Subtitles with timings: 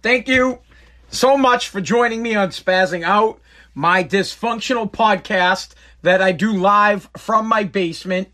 [0.00, 0.60] Thank you
[1.10, 3.40] so much for joining me on Spazzing Out,
[3.74, 8.28] my dysfunctional podcast that I do live from my basement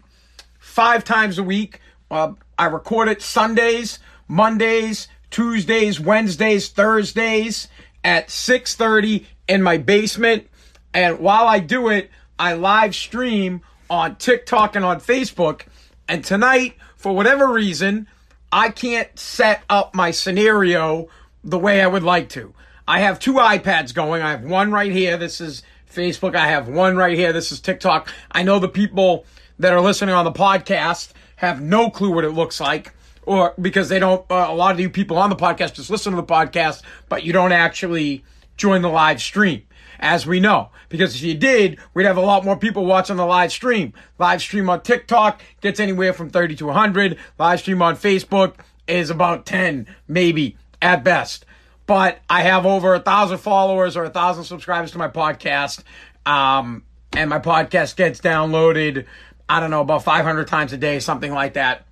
[0.58, 1.80] five times a week.
[2.10, 3.98] Uh, I record it Sundays,
[4.28, 7.68] Mondays, Tuesdays, Wednesdays, Thursdays
[8.04, 10.50] at 6:30 in my basement.
[10.92, 15.62] And while I do it, I live stream on TikTok and on Facebook.
[16.10, 18.06] And tonight, for whatever reason,
[18.52, 21.08] I can't set up my scenario
[21.44, 22.54] the way I would like to.
[22.88, 24.22] I have two iPads going.
[24.22, 25.16] I have one right here.
[25.16, 26.34] This is Facebook.
[26.34, 27.32] I have one right here.
[27.32, 28.08] This is TikTok.
[28.32, 29.24] I know the people
[29.58, 32.92] that are listening on the podcast have no clue what it looks like
[33.26, 36.12] or because they don't uh, a lot of you people on the podcast just listen
[36.12, 38.24] to the podcast but you don't actually
[38.56, 39.62] join the live stream
[40.00, 43.26] as we know because if you did we'd have a lot more people watching the
[43.26, 47.96] live stream live stream on tiktok gets anywhere from 30 to 100 live stream on
[47.96, 48.54] facebook
[48.86, 51.44] is about 10 maybe at best
[51.86, 55.82] but I have over a thousand followers or a thousand subscribers to my podcast.
[56.24, 59.06] Um, and my podcast gets downloaded,
[59.48, 61.86] I don't know, about 500 times a day, something like that.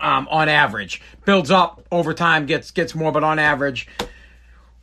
[0.00, 4.06] Um, on average, builds up over time, gets gets more, but on average, a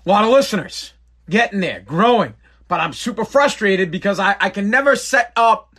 [0.10, 0.92] lot of listeners
[1.30, 2.34] getting there, growing.
[2.68, 5.74] But I'm super frustrated because I, I can never set up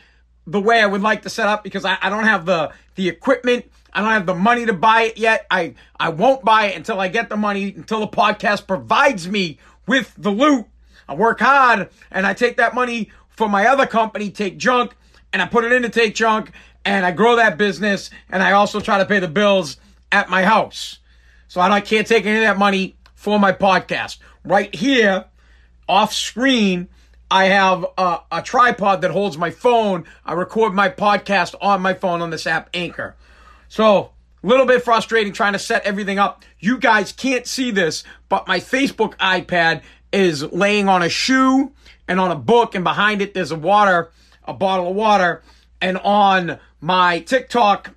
[0.47, 3.11] the way I would like to set up because I, I don't have the the
[3.11, 5.45] equipment I don't have the money to buy it yet.
[5.51, 9.59] I, I won't buy it until I get the money, until the podcast provides me
[9.89, 10.67] with the loot.
[11.09, 14.95] I work hard and I take that money for my other company, Take Junk,
[15.33, 16.53] and I put it into Take Junk
[16.85, 19.79] and I grow that business and I also try to pay the bills
[20.13, 21.01] at my house.
[21.49, 24.19] So I can't take any of that money for my podcast.
[24.45, 25.25] Right here,
[25.89, 26.87] off screen,
[27.33, 30.05] I have a, a tripod that holds my phone.
[30.25, 33.17] I record my podcast on my phone on this app, Anchor.
[33.69, 36.45] So, a little bit frustrating trying to set everything up.
[36.59, 41.73] You guys can't see this, but my Facebook iPad is laying on a shoe
[42.07, 44.11] and on a book, and behind it there's a water,
[44.45, 45.43] a bottle of water,
[45.81, 47.95] and on my TikTok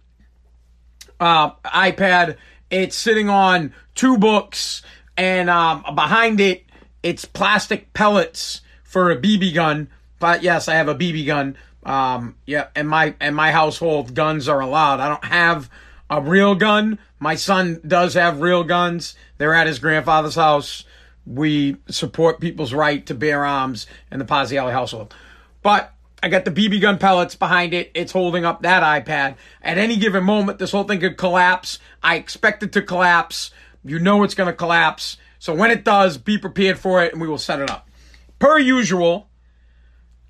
[1.20, 2.38] uh, iPad,
[2.70, 4.81] it's sitting on two books,
[5.16, 6.66] and um, behind it,
[7.04, 9.90] it's plastic pellets for a BB gun.
[10.20, 11.58] But yes, I have a BB gun.
[11.84, 15.00] Um, yeah, in my in my household, guns are allowed.
[15.00, 15.69] I don't have
[16.09, 17.00] a real gun.
[17.19, 19.16] My son does have real guns.
[19.38, 20.84] They're at his grandfather's house.
[21.25, 25.14] We support people's right to bear arms in the Paziali household.
[25.62, 25.94] But
[26.24, 27.92] I got the BB gun pellets behind it.
[27.96, 29.36] It's holding up that iPad.
[29.62, 31.80] At any given moment, this whole thing could collapse.
[32.03, 33.52] I expect it to collapse.
[33.84, 35.18] You know it's going to collapse.
[35.40, 37.90] So when it does, be prepared for it and we will set it up.
[38.38, 39.30] Per usual,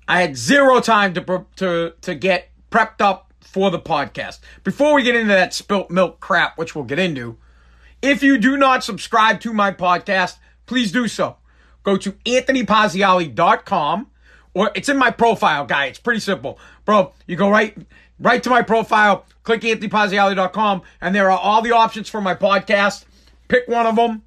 [0.08, 4.40] I had zero time to to to get prepped up for the podcast.
[4.64, 7.36] Before we get into that spilt milk crap, which we'll get into,
[8.00, 10.36] if you do not subscribe to my podcast,
[10.66, 11.36] please do so.
[11.82, 14.06] Go to anthonypaziali.com
[14.54, 15.86] or it's in my profile, guy.
[15.86, 16.58] It's pretty simple.
[16.84, 17.76] Bro, you go right
[18.18, 23.04] right to my profile, click anthonypaziali.com, and there are all the options for my podcast.
[23.48, 24.22] Pick one of them,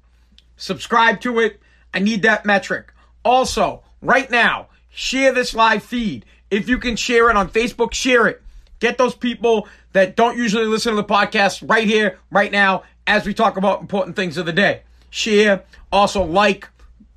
[0.56, 1.60] subscribe to it.
[1.92, 2.92] I need that metric.
[3.24, 6.24] Also, right now, Share this live feed.
[6.50, 8.40] If you can share it on Facebook, share it.
[8.80, 13.26] Get those people that don't usually listen to the podcast right here, right now, as
[13.26, 14.84] we talk about important things of the day.
[15.10, 15.64] Share.
[15.92, 16.70] Also, like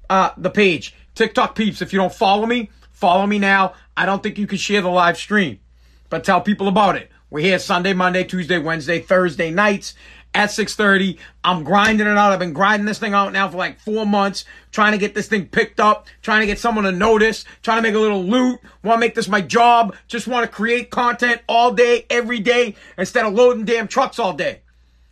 [0.09, 0.93] uh, the page.
[1.15, 3.75] TikTok peeps, if you don't follow me, follow me now.
[3.95, 5.61] I don't think you can share the live stream,
[6.09, 7.09] but tell people about it.
[7.29, 9.93] We're here Sunday, Monday, Tuesday, Wednesday, Thursday nights
[10.39, 11.17] at 6.30.
[11.43, 12.31] I'm grinding it out.
[12.31, 15.27] I've been grinding this thing out now for like four months, trying to get this
[15.27, 18.57] thing picked up, trying to get someone to notice, trying to make a little loot,
[18.81, 22.75] want to make this my job, just want to create content all day, every day,
[22.97, 24.61] instead of loading damn trucks all day.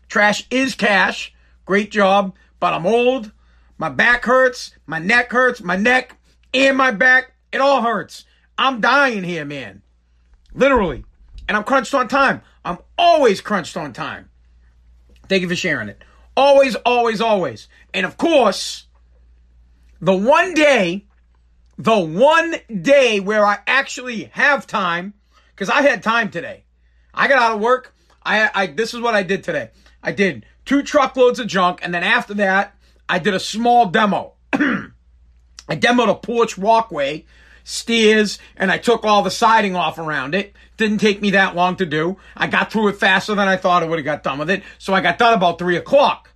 [0.07, 1.33] Trash is cash.
[1.65, 3.33] Great job, but I'm old.
[3.77, 6.15] My back hurts, my neck hurts, my neck
[6.53, 8.23] and my back, it all hurts.
[8.57, 9.81] I'm dying here, man.
[10.53, 11.03] Literally.
[11.49, 12.41] And I'm crunched on time.
[12.63, 14.29] I'm always crunched on time.
[15.29, 16.01] Thank you for sharing it.
[16.35, 17.67] Always, always, always.
[17.93, 18.85] And of course,
[19.99, 21.05] the one day,
[21.77, 25.13] the one day where I actually have time,
[25.55, 26.63] because I had time today.
[27.13, 27.95] I got out of work.
[28.23, 29.71] I, I this is what I did today.
[30.03, 32.75] I did two truckloads of junk, and then after that,
[33.09, 34.33] I did a small demo.
[34.53, 37.25] I demoed a porch walkway,
[37.63, 40.53] stairs, and I took all the siding off around it.
[40.77, 42.17] Didn't take me that long to do.
[42.35, 44.63] I got through it faster than I thought I would have got done with it.
[44.77, 46.31] So I got done about three o'clock.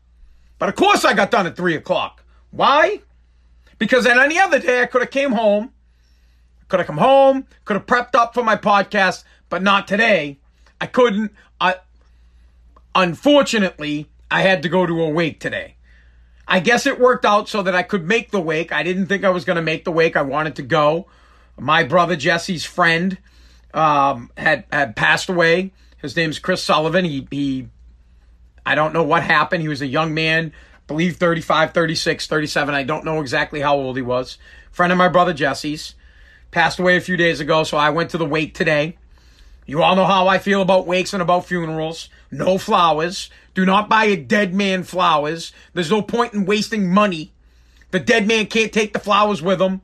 [0.57, 2.23] But of course I got done at three o'clock.
[2.49, 3.01] Why?
[3.77, 5.73] Because on any other day I could have came home,
[6.67, 10.39] could have come home, could have prepped up for my podcast, but not today.
[10.79, 11.31] I couldn't.
[11.59, 11.75] I
[12.95, 15.75] unfortunately I had to go to a wake today.
[16.47, 18.71] I guess it worked out so that I could make the wake.
[18.71, 20.17] I didn't think I was going to make the wake.
[20.17, 21.07] I wanted to go.
[21.57, 23.17] My brother Jesse's friend
[23.73, 25.71] um, had had passed away.
[25.97, 27.05] His name's Chris Sullivan.
[27.05, 27.67] He he
[28.65, 29.61] I don't know what happened.
[29.61, 30.53] He was a young man,
[30.87, 32.73] believe 35, 36, 37.
[32.75, 34.37] I don't know exactly how old he was.
[34.71, 35.95] Friend of my brother Jesse's.
[36.51, 38.97] Passed away a few days ago, so I went to the wake today.
[39.65, 42.09] You all know how I feel about wakes and about funerals.
[42.29, 43.29] No flowers.
[43.53, 45.53] Do not buy a dead man flowers.
[45.73, 47.31] There's no point in wasting money.
[47.91, 49.81] The dead man can't take the flowers with him.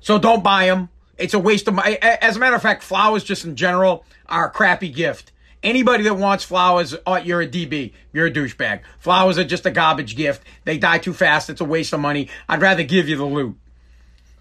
[0.00, 0.90] So don't buy them.
[1.18, 1.96] It's a waste of money.
[2.00, 5.32] As a matter of fact, flowers just in general are a crappy gift.
[5.62, 7.92] Anybody that wants flowers, oh, you're a DB.
[8.12, 8.82] You're a douchebag.
[8.98, 10.42] Flowers are just a garbage gift.
[10.64, 11.48] They die too fast.
[11.48, 12.28] It's a waste of money.
[12.48, 13.56] I'd rather give you the loot.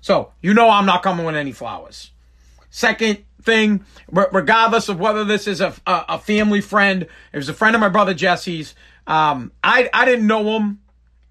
[0.02, 2.12] So, you know I'm not coming with any flowers.
[2.70, 7.54] Second thing, regardless of whether this is a, a, a family friend, it was a
[7.54, 8.76] friend of my brother Jesse's.
[9.08, 10.82] Um, I, I didn't know him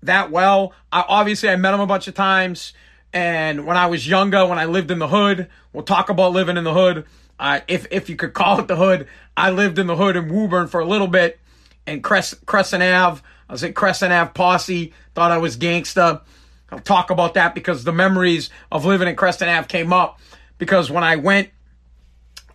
[0.02, 0.72] that well.
[0.90, 2.72] I, obviously, I met him a bunch of times.
[3.12, 6.56] And when I was younger, when I lived in the hood, we'll talk about living
[6.56, 7.05] in the hood.
[7.38, 9.06] Uh, if if you could call it the hood,
[9.37, 11.38] I lived in the hood in Woburn for a little bit,
[11.87, 13.23] and Crescent Ave.
[13.49, 14.93] I was at Crescent Ave Posse.
[15.14, 16.23] Thought I was gangsta.
[16.70, 20.19] I'll talk about that because the memories of living in Crescent Ave came up
[20.56, 21.50] because when I went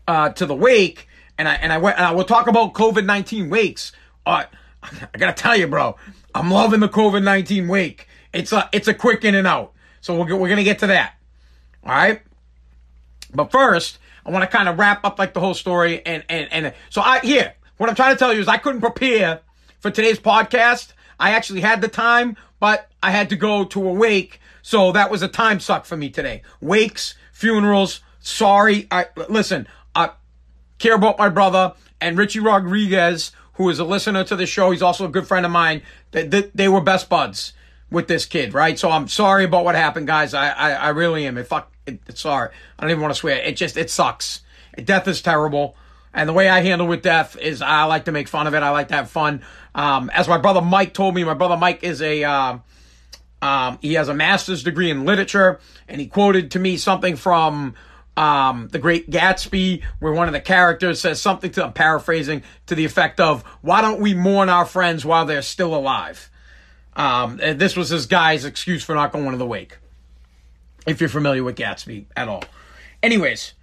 [0.08, 1.08] uh, to the wake
[1.38, 3.92] and I and I went and I will talk about COVID nineteen wakes.
[4.26, 4.46] Uh,
[4.84, 5.98] I gotta tell you, bro,
[6.34, 8.08] I'm loving the COVID nineteen wake.
[8.34, 9.74] It's a it's a quick in and out.
[10.08, 11.16] So we're we're gonna get to that.
[11.84, 12.22] All right.
[13.34, 16.48] But first, I want to kind of wrap up like the whole story and and
[16.54, 19.42] and so I here what I'm trying to tell you is I couldn't prepare
[19.80, 20.94] for today's podcast.
[21.20, 24.40] I actually had the time, but I had to go to a wake.
[24.62, 26.42] So that was a time suck for me today.
[26.62, 28.00] Wakes, funerals.
[28.20, 28.88] Sorry.
[28.90, 30.12] I, listen, I
[30.80, 34.72] care about my brother and Richie Rodriguez, who is a listener to the show.
[34.72, 35.82] He's also a good friend of mine.
[36.12, 37.52] They, they, they were best buds
[37.90, 38.78] with this kid, right?
[38.78, 40.34] So I'm sorry about what happened, guys.
[40.34, 41.38] I, I, I really am.
[41.38, 42.50] It fuck, it, sorry.
[42.78, 43.38] I don't even want to swear.
[43.38, 44.42] It just, it sucks.
[44.84, 45.76] Death is terrible.
[46.14, 48.64] And the way I handle with death is I like to make fun of it.
[48.64, 49.44] I like to have fun.
[49.76, 52.58] Um, as my brother Mike told me, my brother Mike is a, uh,
[53.42, 57.76] um, he has a master's degree in literature, and he quoted to me something from
[58.16, 62.76] um, The Great Gatsby, where one of the characters says something to, I'm paraphrasing, to
[62.76, 66.32] the effect of, Why don't we mourn our friends while they're still alive?
[66.98, 69.78] Um, this was this guy's excuse for not going to the wake.
[70.86, 72.44] If you're familiar with Gatsby at all.
[73.04, 73.54] Anyways,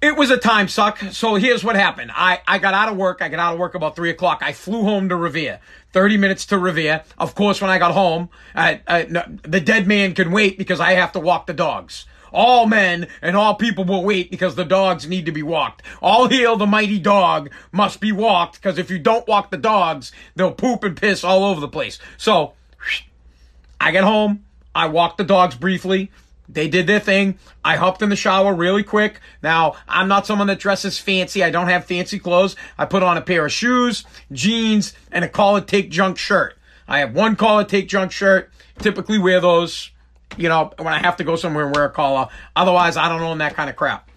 [0.00, 0.98] it was a time suck.
[1.12, 2.10] So here's what happened.
[2.14, 3.22] I, I got out of work.
[3.22, 4.42] I got out of work about three o'clock.
[4.42, 5.60] I flew home to Revere.
[5.92, 7.04] 30 minutes to Revere.
[7.16, 10.80] Of course, when I got home, I, I, no, the dead man can wait because
[10.80, 12.06] I have to walk the dogs.
[12.32, 15.82] All men and all people will wait because the dogs need to be walked.
[16.02, 20.12] All hail the mighty dog must be walked because if you don't walk the dogs,
[20.36, 21.98] they'll poop and piss all over the place.
[22.16, 22.52] So,
[23.80, 24.44] I get home.
[24.74, 26.10] I walk the dogs briefly.
[26.48, 27.38] They did their thing.
[27.62, 29.20] I hopped in the shower really quick.
[29.42, 31.44] Now, I'm not someone that dresses fancy.
[31.44, 32.56] I don't have fancy clothes.
[32.78, 36.56] I put on a pair of shoes, jeans, and a call it take junk shirt.
[36.86, 38.50] I have one call it take junk shirt.
[38.78, 39.90] Typically wear those,
[40.38, 42.28] you know, when I have to go somewhere and wear a collar.
[42.56, 44.10] Otherwise, I don't own that kind of crap.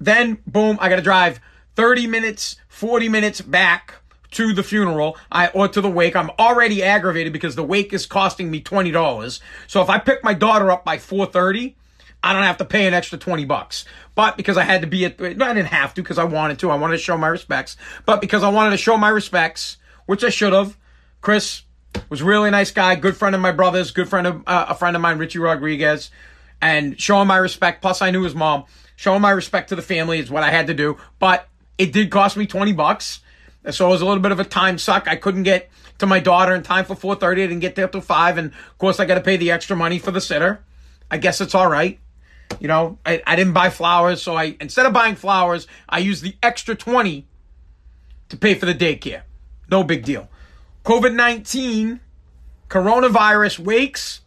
[0.00, 1.40] Then, boom, I got to drive
[1.76, 3.94] 30 minutes, 40 minutes back
[4.32, 6.16] to the funeral I, or to the wake.
[6.16, 9.40] I'm already aggravated because the wake is costing me $20.
[9.66, 11.76] So if I pick my daughter up by 430,
[12.22, 13.84] I don't have to pay an extra 20 bucks.
[14.14, 16.70] But because I had to be at, I didn't have to because I wanted to.
[16.70, 17.76] I wanted to show my respects.
[18.06, 20.76] But because I wanted to show my respects, which I should have,
[21.20, 21.62] Chris
[22.08, 24.96] was really nice guy, good friend of my brother's, good friend of uh, a friend
[24.96, 26.10] of mine, Richie Rodriguez,
[26.60, 27.82] and showing my respect.
[27.82, 28.64] Plus, I knew his mom.
[28.96, 30.96] Showing my respect to the family is what I had to do.
[31.18, 31.48] But
[31.78, 33.20] it did cost me 20 bucks.
[33.70, 35.08] So it was a little bit of a time suck.
[35.08, 37.32] I couldn't get to my daughter in time for 4.30.
[37.32, 38.38] I didn't get there till 5.
[38.38, 40.62] And, of course, I got to pay the extra money for the sitter.
[41.10, 41.98] I guess it's all right.
[42.60, 44.22] You know, I, I didn't buy flowers.
[44.22, 47.26] So I instead of buying flowers, I used the extra 20
[48.28, 49.22] to pay for the daycare.
[49.70, 50.28] No big deal.
[50.84, 52.00] COVID-19,
[52.68, 54.20] coronavirus wakes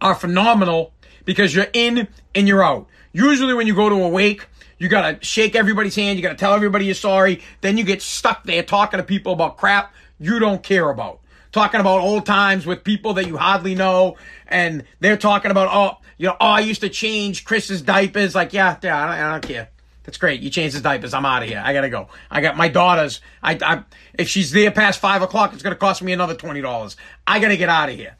[0.00, 0.94] are phenomenal
[1.24, 2.88] because you're in and you're out.
[3.12, 4.46] Usually when you go to a wake,
[4.78, 6.18] you gotta shake everybody's hand.
[6.18, 7.42] You gotta tell everybody you're sorry.
[7.60, 11.20] Then you get stuck there talking to people about crap you don't care about.
[11.50, 14.16] Talking about old times with people that you hardly know.
[14.46, 18.34] And they're talking about, oh, you know, oh, I used to change Chris's diapers.
[18.34, 19.68] Like, yeah, yeah, I don't, I don't care.
[20.04, 20.40] That's great.
[20.40, 21.14] You changed the diapers.
[21.14, 21.62] I'm out of here.
[21.64, 22.08] I gotta go.
[22.30, 23.20] I got my daughters.
[23.42, 26.96] I, I if she's there past five o'clock, it's gonna cost me another twenty dollars.
[27.26, 28.16] I gotta get out of here.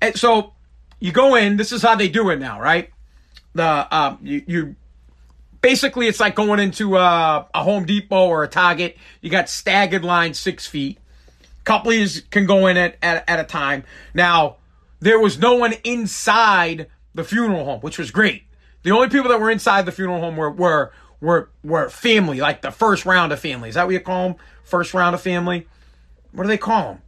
[0.00, 0.54] And so
[1.00, 1.56] you go in.
[1.56, 2.90] This is how they do it now, right?
[3.54, 4.76] The um, you, you
[5.60, 8.96] basically it's like going into a, a Home Depot or a Target.
[9.20, 10.98] You got staggered lines six feet.
[11.64, 13.84] Couples can go in at, at, at a time.
[14.14, 14.56] Now,
[14.98, 18.42] there was no one inside the funeral home, which was great.
[18.82, 20.92] The only people that were inside the funeral home were were
[21.22, 23.70] were were family, like the first round of family.
[23.70, 24.36] Is that what you call them?
[24.64, 25.66] First round of family.
[26.32, 27.02] What do they call them?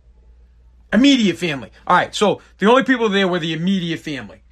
[0.93, 1.71] Immediate family.
[1.87, 2.15] All right.
[2.15, 4.43] So the only people there were the immediate family.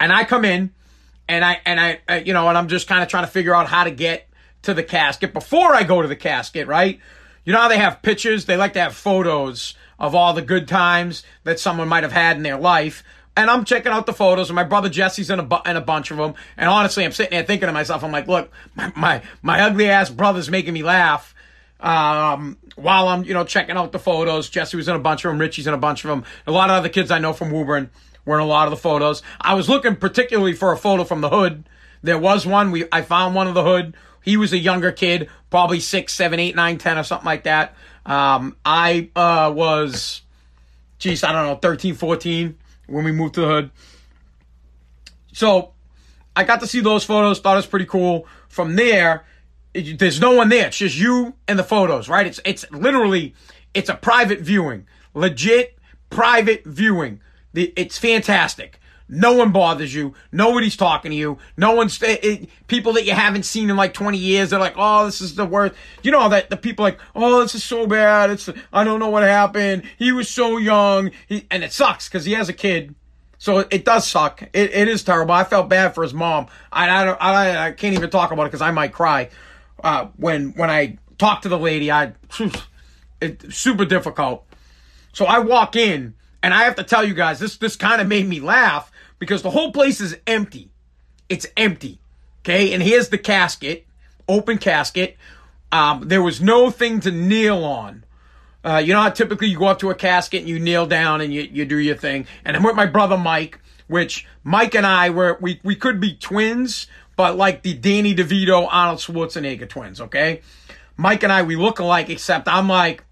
[0.00, 0.72] And I come in,
[1.28, 3.54] and I and I, I you know, and I'm just kind of trying to figure
[3.54, 4.28] out how to get
[4.62, 7.00] to the casket before I go to the casket, right?
[7.44, 8.44] You know how they have pictures?
[8.44, 12.36] They like to have photos of all the good times that someone might have had
[12.36, 13.02] in their life.
[13.38, 15.80] And I'm checking out the photos, and my brother Jesse's in a, bu- in a
[15.80, 16.34] bunch of them.
[16.56, 19.88] And honestly, I'm sitting there thinking to myself, I'm like, look, my, my, my ugly
[19.88, 21.36] ass brother's making me laugh.
[21.78, 25.30] Um, while I'm, you know, checking out the photos, Jesse was in a bunch of
[25.30, 26.24] them, Richie's in a bunch of them.
[26.48, 27.90] A lot of other kids I know from Woburn
[28.24, 29.22] were in a lot of the photos.
[29.40, 31.62] I was looking particularly for a photo from the hood.
[32.02, 32.72] There was one.
[32.72, 33.94] We I found one of the hood.
[34.24, 37.76] He was a younger kid, probably six, seven, eight, nine, ten, or something like that.
[38.04, 40.22] Um, I uh, was,
[40.98, 43.70] geez, I don't know, 13, 14 when we moved to the hood.
[45.32, 45.72] So
[46.34, 48.26] I got to see those photos, thought it was pretty cool.
[48.48, 49.24] From there,
[49.74, 50.66] it, there's no one there.
[50.68, 52.26] It's just you and the photos, right?
[52.26, 53.34] It's it's literally
[53.74, 55.78] it's a private viewing, legit
[56.10, 57.20] private viewing.
[57.52, 58.80] The, it's fantastic.
[59.08, 60.14] No one bothers you.
[60.32, 61.38] Nobody's talking to you.
[61.56, 64.50] No one's it, it, people that you haven't seen in like 20 years.
[64.50, 65.74] They're like, oh, this is the worst.
[66.02, 68.30] You know that the people like, oh, this is so bad.
[68.30, 69.84] It's I don't know what happened.
[69.96, 71.10] He was so young.
[71.26, 72.94] He, and it sucks because he has a kid.
[73.38, 74.42] So it, it does suck.
[74.42, 75.32] It, it is terrible.
[75.32, 76.48] I felt bad for his mom.
[76.70, 79.30] I I don't, I, I can't even talk about it because I might cry.
[79.82, 82.12] Uh, when when I talk to the lady, I
[83.22, 84.44] it's super difficult.
[85.14, 88.06] So I walk in and I have to tell you guys this this kind of
[88.06, 90.70] made me laugh because the whole place is empty.
[91.28, 92.00] It's empty.
[92.40, 93.86] Okay, and here's the casket,
[94.28, 95.16] open casket.
[95.70, 98.04] Um, there was no thing to kneel on.
[98.64, 101.20] Uh, you know how typically you go up to a casket and you kneel down
[101.20, 102.26] and you, you do your thing.
[102.44, 106.14] And I'm with my brother Mike, which Mike and I were we we could be
[106.14, 110.00] twins, but like the Danny DeVito Arnold Schwarzenegger twins.
[110.00, 110.42] Okay,
[110.96, 113.04] Mike and I we look alike, except I'm like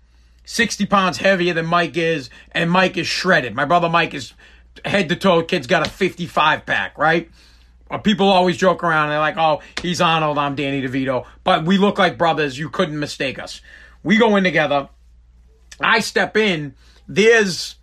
[0.44, 3.54] 60 pounds heavier than Mike is, and Mike is shredded.
[3.54, 4.32] My brother Mike is
[4.85, 7.30] head to toe, kid's got a 55 pack, right?
[7.90, 9.11] Uh, people always joke around.
[9.11, 11.26] They're like, oh, he's Arnold, I'm Danny DeVito.
[11.45, 12.59] But we look like brothers.
[12.59, 13.61] You couldn't mistake us.
[14.02, 14.88] We go in together.
[15.80, 16.75] I step in.
[17.06, 17.76] There's,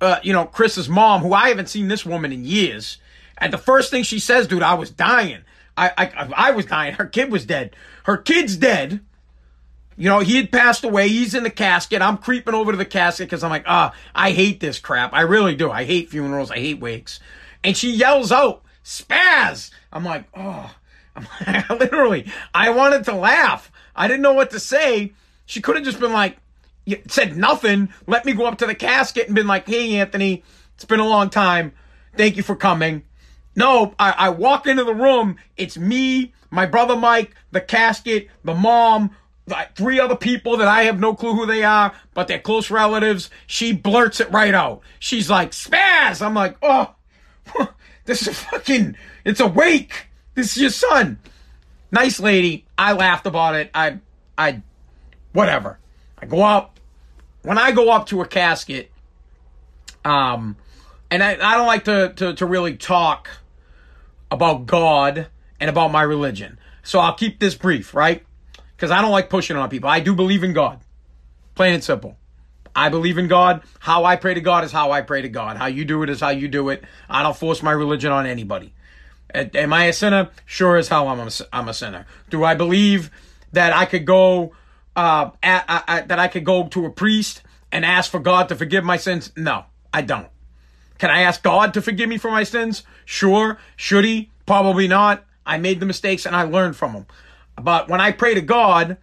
[0.00, 2.98] uh, you know, Chris's mom, who I haven't seen this woman in years.
[3.38, 5.42] And the first thing she says, dude, I was dying.
[5.76, 6.94] I, I, I was dying.
[6.94, 7.76] Her kid was dead.
[8.04, 9.00] Her kid's dead.
[9.96, 11.08] You know, he had passed away.
[11.08, 12.02] He's in the casket.
[12.02, 15.12] I'm creeping over to the casket because I'm like, ah, oh, I hate this crap.
[15.14, 15.70] I really do.
[15.70, 16.50] I hate funerals.
[16.50, 17.18] I hate wakes.
[17.64, 19.70] And she yells out, spaz.
[19.92, 20.74] I'm like, oh,
[21.46, 23.72] I'm literally, I wanted to laugh.
[23.94, 25.14] I didn't know what to say.
[25.46, 26.36] She could have just been like,
[27.08, 30.84] said nothing, let me go up to the casket and been like, hey, Anthony, it's
[30.84, 31.72] been a long time.
[32.16, 33.02] Thank you for coming.
[33.56, 35.36] No, I, I walk into the room.
[35.56, 39.10] It's me, my brother Mike, the casket, the mom,
[39.46, 42.70] like three other people that I have no clue who they are, but they're close
[42.70, 43.30] relatives.
[43.46, 44.80] She blurts it right out.
[44.98, 46.20] She's like, spaz.
[46.20, 46.94] I'm like, oh,
[48.04, 50.08] this is fucking, it's a wake.
[50.34, 51.18] This is your son.
[51.92, 52.66] Nice lady.
[52.76, 53.70] I laughed about it.
[53.72, 53.98] I,
[54.36, 54.62] I,
[55.32, 55.78] whatever.
[56.18, 56.80] I go up.
[57.42, 58.90] When I go up to a casket,
[60.04, 60.56] um,
[61.10, 63.28] and I, I don't like to, to, to really talk
[64.30, 65.28] about God
[65.60, 66.58] and about my religion.
[66.82, 68.24] So I'll keep this brief, right?
[68.76, 69.88] Because I don't like pushing on people.
[69.88, 70.80] I do believe in God.
[71.54, 72.16] Plain and simple.
[72.74, 73.62] I believe in God.
[73.78, 75.56] How I pray to God is how I pray to God.
[75.56, 76.84] How you do it is how you do it.
[77.08, 78.74] I don't force my religion on anybody.
[79.34, 80.30] Am I a sinner?
[80.44, 82.06] Sure as hell I'm a, I'm a sinner.
[82.28, 83.10] Do I believe
[83.52, 84.52] that I could go
[84.94, 87.42] uh, at, at, that I could go to a priest
[87.72, 89.32] and ask for God to forgive my sins?
[89.36, 90.28] No, I don't.
[90.98, 92.82] Can I ask God to forgive me for my sins?
[93.04, 93.58] Sure.
[93.76, 94.30] Should he?
[94.44, 95.24] Probably not.
[95.44, 97.06] I made the mistakes and I learned from them.
[97.60, 98.98] But when I pray to God,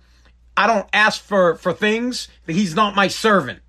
[0.55, 2.27] I don't ask for, for things.
[2.45, 3.59] He's not my servant.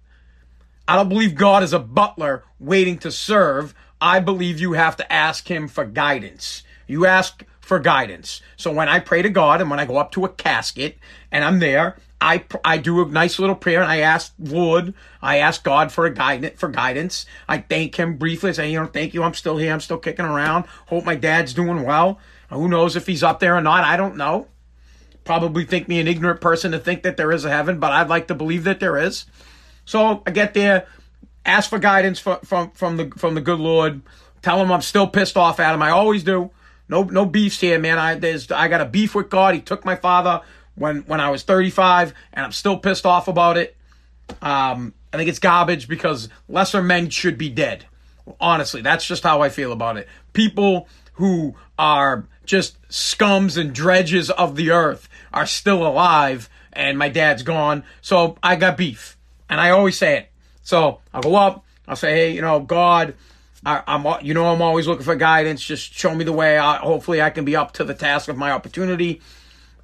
[0.86, 3.74] I don't believe God is a butler waiting to serve.
[4.00, 6.62] I believe you have to ask him for guidance.
[6.86, 8.42] You ask for guidance.
[8.56, 10.98] So when I pray to God and when I go up to a casket
[11.32, 15.38] and I'm there, I, I do a nice little prayer and I ask Lord, I
[15.38, 17.24] ask God for a guidance, for guidance.
[17.48, 18.50] I thank him briefly.
[18.50, 19.22] I say, you know, thank you.
[19.22, 19.72] I'm still here.
[19.72, 20.66] I'm still kicking around.
[20.86, 22.18] Hope my dad's doing well.
[22.50, 23.84] Who knows if he's up there or not?
[23.84, 24.48] I don't know
[25.24, 28.08] probably think me an ignorant person to think that there is a heaven, but I'd
[28.08, 29.26] like to believe that there is.
[29.84, 30.86] So I get there,
[31.44, 34.02] ask for guidance from from, from the from the good Lord.
[34.42, 35.82] Tell him I'm still pissed off at him.
[35.82, 36.50] I always do.
[36.88, 37.98] No no beefs here, man.
[37.98, 39.54] I there's I got a beef with God.
[39.54, 40.42] He took my father
[40.74, 43.76] when when I was 35, and I'm still pissed off about it.
[44.42, 47.86] Um, I think it's garbage because lesser men should be dead.
[48.40, 50.08] Honestly, that's just how I feel about it.
[50.32, 57.10] People who are just scums and dredges of the earth are still alive, and my
[57.10, 57.84] dad's gone.
[58.00, 59.18] So I got beef,
[59.50, 60.30] and I always say it.
[60.62, 61.64] So I'll go up.
[61.86, 63.14] I'll say, hey, you know, God,
[63.66, 65.62] I, am you know, I'm always looking for guidance.
[65.62, 66.56] Just show me the way.
[66.56, 69.20] I, hopefully, I can be up to the task of my opportunity.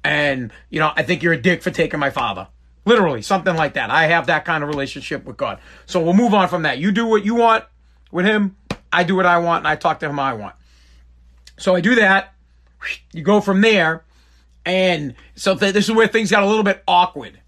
[0.03, 2.47] And you know, I think you're a dick for taking my father.
[2.85, 3.91] Literally, something like that.
[3.91, 5.59] I have that kind of relationship with God.
[5.85, 6.79] So we'll move on from that.
[6.79, 7.65] You do what you want
[8.09, 8.55] with him.
[8.91, 10.55] I do what I want, and I talk to him I want.
[11.59, 12.33] So I do that.
[13.13, 14.03] You go from there,
[14.65, 17.39] and so th- this is where things got a little bit awkward.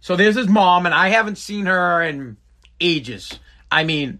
[0.00, 2.36] So there's his mom, and I haven't seen her in
[2.80, 3.38] ages.
[3.70, 4.18] I mean,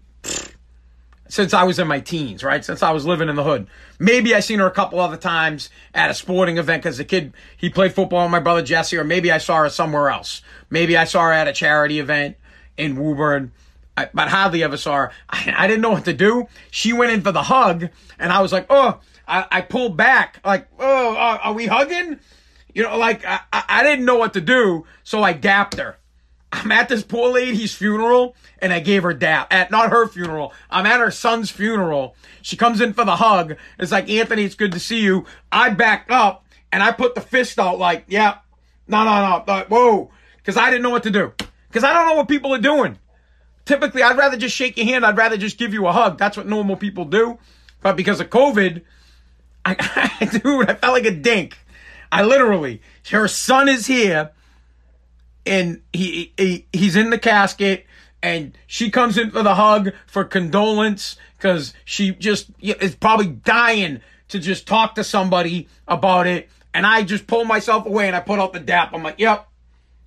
[1.33, 2.63] since I was in my teens, right?
[2.63, 3.65] Since I was living in the hood.
[3.97, 7.33] Maybe I seen her a couple other times at a sporting event because the kid
[7.57, 10.41] he played football with my brother Jesse, or maybe I saw her somewhere else.
[10.69, 12.37] Maybe I saw her at a charity event
[12.77, 13.51] in Woburn.
[13.97, 15.11] I, but hardly ever saw her.
[15.29, 16.47] I, I, didn't know what to do.
[16.71, 20.39] She went in for the hug, and I was like, oh, I, I pulled back,
[20.43, 22.19] like, oh, uh, are we hugging?
[22.73, 25.97] You know, like I, I didn't know what to do, so I dapped her.
[26.51, 30.53] I'm at this poor lady's funeral and I gave her dap at not her funeral.
[30.69, 32.15] I'm at her son's funeral.
[32.43, 33.55] She comes in for the hug.
[33.79, 35.25] It's like, Anthony, it's good to see you.
[35.51, 38.37] I backed up and I put the fist out like, yeah,
[38.87, 40.11] no, no, no, like, whoa.
[40.43, 41.33] Cause I didn't know what to do.
[41.71, 42.99] Cause I don't know what people are doing.
[43.65, 45.05] Typically, I'd rather just shake your hand.
[45.05, 46.19] I'd rather just give you a hug.
[46.19, 47.39] That's what normal people do.
[47.81, 48.83] But because of COVID,
[49.65, 51.57] I, dude, I felt like a dink.
[52.11, 54.31] I literally, her son is here
[55.45, 57.85] and he, he he's in the casket
[58.21, 63.99] and she comes in for the hug for condolence because she just is probably dying
[64.29, 66.49] to just talk to somebody about it.
[66.73, 68.93] And I just pull myself away and I put out the dap.
[68.93, 69.47] I'm like, yep,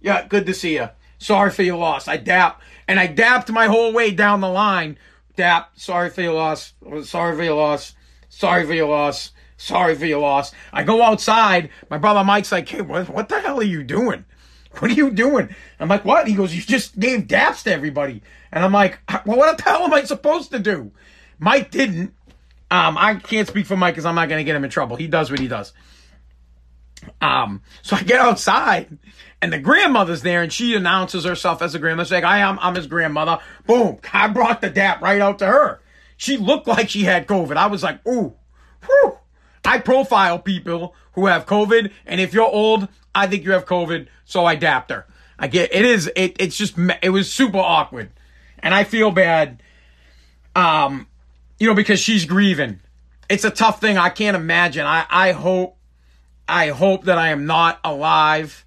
[0.01, 0.89] yeah, good to see you.
[1.19, 2.09] Sorry for your loss.
[2.09, 4.99] I dap and I dapped my whole way down the line.
[5.37, 6.73] Dap, sorry for your loss.
[7.03, 7.95] Sorry for your loss.
[8.29, 9.33] Sorry for your loss.
[9.57, 10.53] Sorry for your loss.
[10.73, 11.71] I go outside.
[11.89, 14.25] My brother Mike's like, hey, what, what the hell are you doing?
[14.79, 15.55] What are you doing?
[15.81, 16.29] I'm like, what?
[16.29, 18.23] He goes, you just gave daps to everybody.
[18.53, 20.93] And I'm like, well, what the hell am I supposed to do?
[21.39, 22.15] Mike didn't.
[22.71, 24.97] Um, I can't speak for Mike because I'm not going to get him in trouble.
[24.97, 25.73] He does what he does.
[27.21, 28.99] Um, so I get outside
[29.41, 32.07] and the grandmother's there and she announces herself as a grandmother.
[32.07, 33.39] She's like, I am, I'm his grandmother.
[33.67, 33.99] Boom.
[34.13, 35.81] I brought the dap right out to her.
[36.17, 37.57] She looked like she had COVID.
[37.57, 38.35] I was like, ooh,
[38.85, 39.19] whew.
[39.67, 41.91] I profile people who have COVID.
[42.07, 45.07] And if you're old, I think you have COVID, so I dapped her.
[45.39, 48.11] I get it is it it's just it was super awkward,
[48.61, 49.63] and I feel bad.
[50.55, 51.07] Um,
[51.59, 52.81] you know because she's grieving.
[53.29, 53.99] It's a tough thing.
[53.99, 54.87] I can't imagine.
[54.87, 55.77] I I hope
[56.49, 58.65] I hope that I am not alive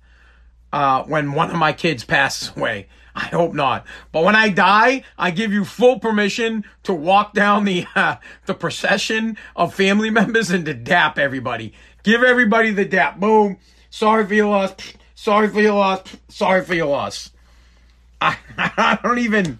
[0.71, 2.87] uh, when one of my kids passes away.
[3.19, 3.85] I hope not.
[4.13, 8.53] But when I die, I give you full permission to walk down the uh, the
[8.53, 11.73] procession of family members and to dap everybody.
[12.03, 13.19] Give everybody the dap.
[13.19, 13.57] Boom.
[13.89, 14.73] Sorry for your loss.
[15.15, 16.03] Sorry for your loss.
[16.29, 17.31] Sorry for your loss.
[18.21, 19.59] I, I don't even.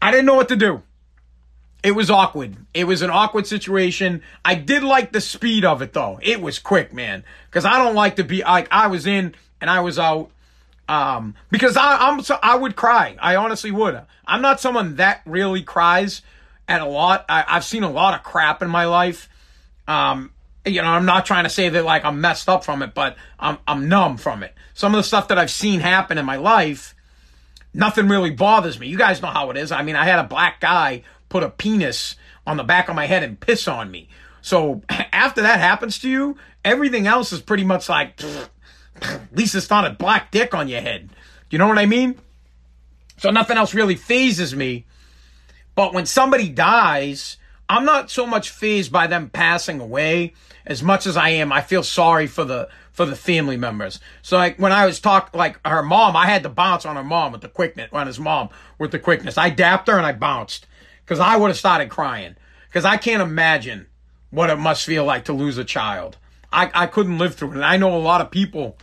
[0.00, 0.82] I didn't know what to do.
[1.82, 2.56] It was awkward.
[2.72, 4.22] It was an awkward situation.
[4.44, 6.20] I did like the speed of it though.
[6.22, 7.24] It was quick, man.
[7.50, 10.30] Because I don't like to be like I was in and I was out.
[10.88, 13.16] Um, because I, I'm so I would cry.
[13.20, 14.00] I honestly would.
[14.26, 16.22] I'm not someone that really cries
[16.68, 17.24] at a lot.
[17.28, 19.28] I, I've seen a lot of crap in my life.
[19.88, 20.32] Um,
[20.66, 23.16] you know, I'm not trying to say that like I'm messed up from it, but
[23.38, 24.54] I'm I'm numb from it.
[24.74, 26.94] Some of the stuff that I've seen happen in my life,
[27.72, 28.88] nothing really bothers me.
[28.88, 29.72] You guys know how it is.
[29.72, 32.16] I mean, I had a black guy put a penis
[32.46, 34.08] on the back of my head and piss on me.
[34.42, 38.20] So after that happens to you, everything else is pretty much like
[39.02, 41.10] at least it's not a black dick on your head.
[41.50, 42.18] You know what I mean?
[43.18, 44.86] So nothing else really phases me.
[45.74, 47.36] But when somebody dies,
[47.68, 50.34] I'm not so much phased by them passing away
[50.66, 51.52] as much as I am.
[51.52, 53.98] I feel sorry for the for the family members.
[54.22, 57.02] So like when I was talking, like her mom, I had to bounce on her
[57.02, 59.36] mom with the quickness, on his mom with the quickness.
[59.36, 60.68] I dapped her and I bounced
[61.04, 62.36] because I would have started crying
[62.68, 63.86] because I can't imagine
[64.30, 66.18] what it must feel like to lose a child.
[66.52, 67.54] I, I couldn't live through it.
[67.54, 68.78] And I know a lot of people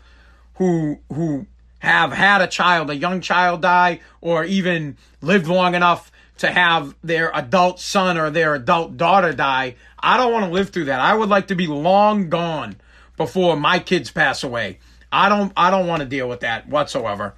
[0.56, 1.48] who who
[1.80, 6.96] have had a child, a young child die, or even lived long enough to have
[7.04, 9.76] their adult son or their adult daughter die.
[10.00, 11.00] I don't want to live through that.
[11.00, 12.78] I would like to be long gone
[13.18, 14.80] before my kids pass away.
[15.12, 17.36] I don't I don't want to deal with that whatsoever.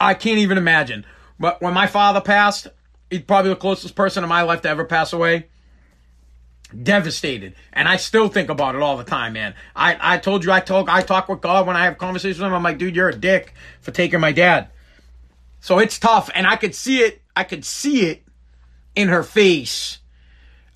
[0.00, 1.04] I can't even imagine.
[1.38, 2.66] But when my father passed,
[3.10, 5.46] he's probably the closest person in my life to ever pass away.
[6.82, 7.54] Devastated.
[7.72, 9.54] And I still think about it all the time, man.
[9.74, 12.48] I, I told you I talk I talk with God when I have conversations with
[12.48, 12.54] him.
[12.54, 14.68] I'm like, dude, you're a dick for taking my dad.
[15.60, 16.28] So it's tough.
[16.34, 17.22] And I could see it.
[17.36, 18.24] I could see it
[18.96, 19.98] in her face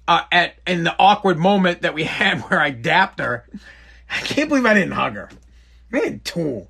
[0.07, 3.46] uh, at in the awkward moment that we had where I dapped her.
[4.09, 5.29] I can't believe I didn't hug her.
[5.90, 6.68] Man, tool.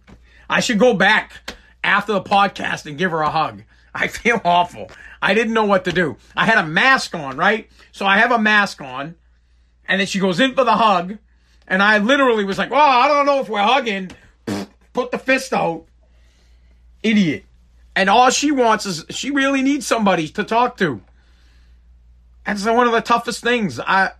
[0.48, 1.54] I should go back
[1.84, 3.62] after the podcast and give her a hug.
[3.94, 4.90] I feel awful.
[5.20, 6.16] I didn't know what to do.
[6.36, 7.68] I had a mask on, right?
[7.92, 9.16] So I have a mask on,
[9.86, 11.18] and then she goes in for the hug,
[11.66, 14.10] and I literally was like, "Oh, I don't know if we're hugging."
[14.92, 15.84] Put the fist out,
[17.02, 17.44] idiot.
[17.94, 21.00] And all she wants is she really needs somebody to talk to.
[22.46, 23.78] That's one of the toughest things.
[23.78, 24.12] I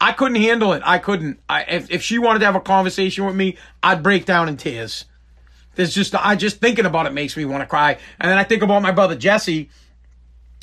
[0.00, 0.82] I couldn't handle it.
[0.84, 1.40] I couldn't.
[1.48, 4.56] I, if, if she wanted to have a conversation with me, I'd break down in
[4.56, 5.04] tears.
[5.74, 7.98] There's just, I just thinking about it makes me want to cry.
[8.18, 9.70] And then I think about my brother Jesse,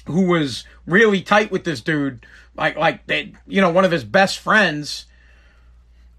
[0.05, 4.03] who was really tight with this dude, like, like they, you know, one of his
[4.03, 5.05] best friends.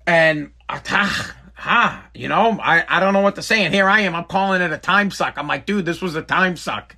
[0.06, 3.64] And, ah, ah, you know, I, I don't know what to say.
[3.64, 5.34] And here I am, I'm calling it a time suck.
[5.36, 6.96] I'm like, dude, this was a time suck.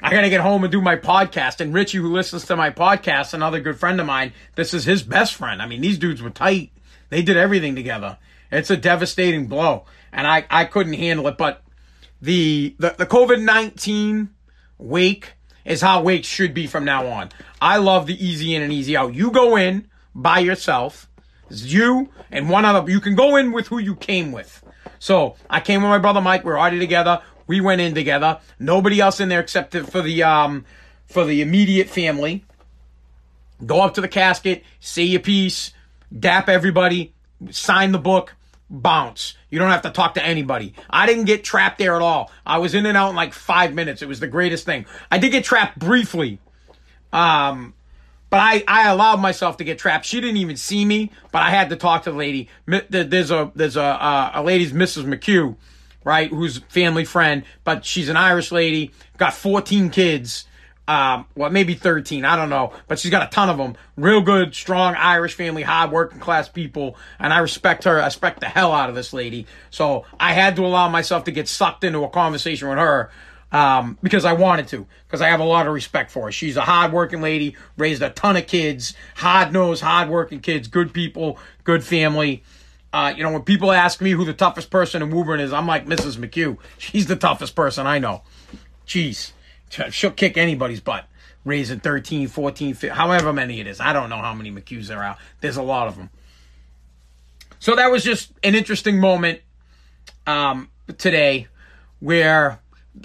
[0.00, 1.60] I got to get home and do my podcast.
[1.60, 5.02] And Richie, who listens to my podcast, another good friend of mine, this is his
[5.02, 5.60] best friend.
[5.60, 6.70] I mean, these dudes were tight.
[7.08, 8.18] They did everything together.
[8.52, 9.86] It's a devastating blow.
[10.12, 11.38] And I, I couldn't handle it.
[11.38, 11.62] But
[12.20, 14.30] the, the, the COVID 19
[14.78, 17.30] wake is how wakes should be from now on.
[17.60, 19.14] I love the easy in and easy out.
[19.14, 21.08] You go in by yourself.
[21.50, 22.90] It's you and one other.
[22.90, 24.64] You can go in with who you came with.
[24.98, 26.44] So I came with my brother Mike.
[26.44, 27.22] We're already together.
[27.46, 28.40] We went in together.
[28.58, 30.64] Nobody else in there except for the um
[31.06, 32.44] for the immediate family.
[33.64, 35.72] Go up to the casket, say your piece,
[36.16, 37.12] dap everybody,
[37.50, 38.36] sign the book,
[38.70, 39.34] bounce.
[39.50, 40.74] You don't have to talk to anybody.
[40.90, 42.30] I didn't get trapped there at all.
[42.44, 44.02] I was in and out in like five minutes.
[44.02, 44.86] It was the greatest thing.
[45.10, 46.38] I did get trapped briefly.
[47.12, 47.74] Um,
[48.30, 50.04] but I, I allowed myself to get trapped.
[50.04, 52.48] She didn't even see me, but I had to talk to the lady.
[52.66, 55.04] There's a, there's a, uh, a lady's Mrs.
[55.04, 55.56] McHugh
[56.08, 56.30] right?
[56.30, 60.46] Who's family friend, but she's an Irish lady, got 14 kids.
[60.88, 63.76] Um, well, maybe 13, I don't know, but she's got a ton of them.
[63.98, 68.00] Real good, strong Irish family, hard working class people, and I respect her.
[68.00, 69.46] I respect the hell out of this lady.
[69.68, 73.10] So I had to allow myself to get sucked into a conversation with her
[73.52, 76.32] um, because I wanted to, because I have a lot of respect for her.
[76.32, 81.38] She's a hardworking lady, raised a ton of kids, hard nosed, hardworking kids, good people,
[81.64, 82.42] good family.
[82.94, 85.66] Uh, you know, when people ask me who the toughest person in Woburn is, I'm
[85.66, 86.16] like Mrs.
[86.16, 86.56] McHugh.
[86.78, 88.22] She's the toughest person I know.
[88.86, 89.32] Jeez.
[89.90, 91.06] She'll kick anybody's butt.
[91.44, 93.80] Raising 13, 14, 15, however many it is.
[93.80, 95.16] I don't know how many McHughs there are.
[95.40, 96.10] There's a lot of them.
[97.58, 99.40] So that was just an interesting moment
[100.26, 101.46] um, today
[102.00, 102.60] where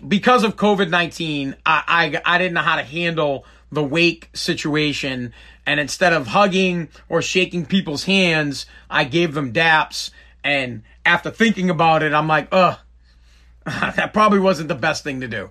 [0.08, 1.84] because of COVID 19, I,
[2.26, 5.34] I, I didn't know how to handle the wake situation.
[5.66, 10.12] And instead of hugging or shaking people's hands, I gave them daps.
[10.44, 12.78] And after thinking about it, I'm like, ugh,
[13.66, 15.50] that probably wasn't the best thing to do.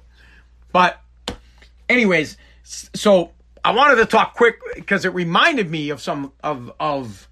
[0.70, 1.01] But,
[1.92, 3.32] anyways, so
[3.64, 7.28] I wanted to talk quick because it reminded me of some of of.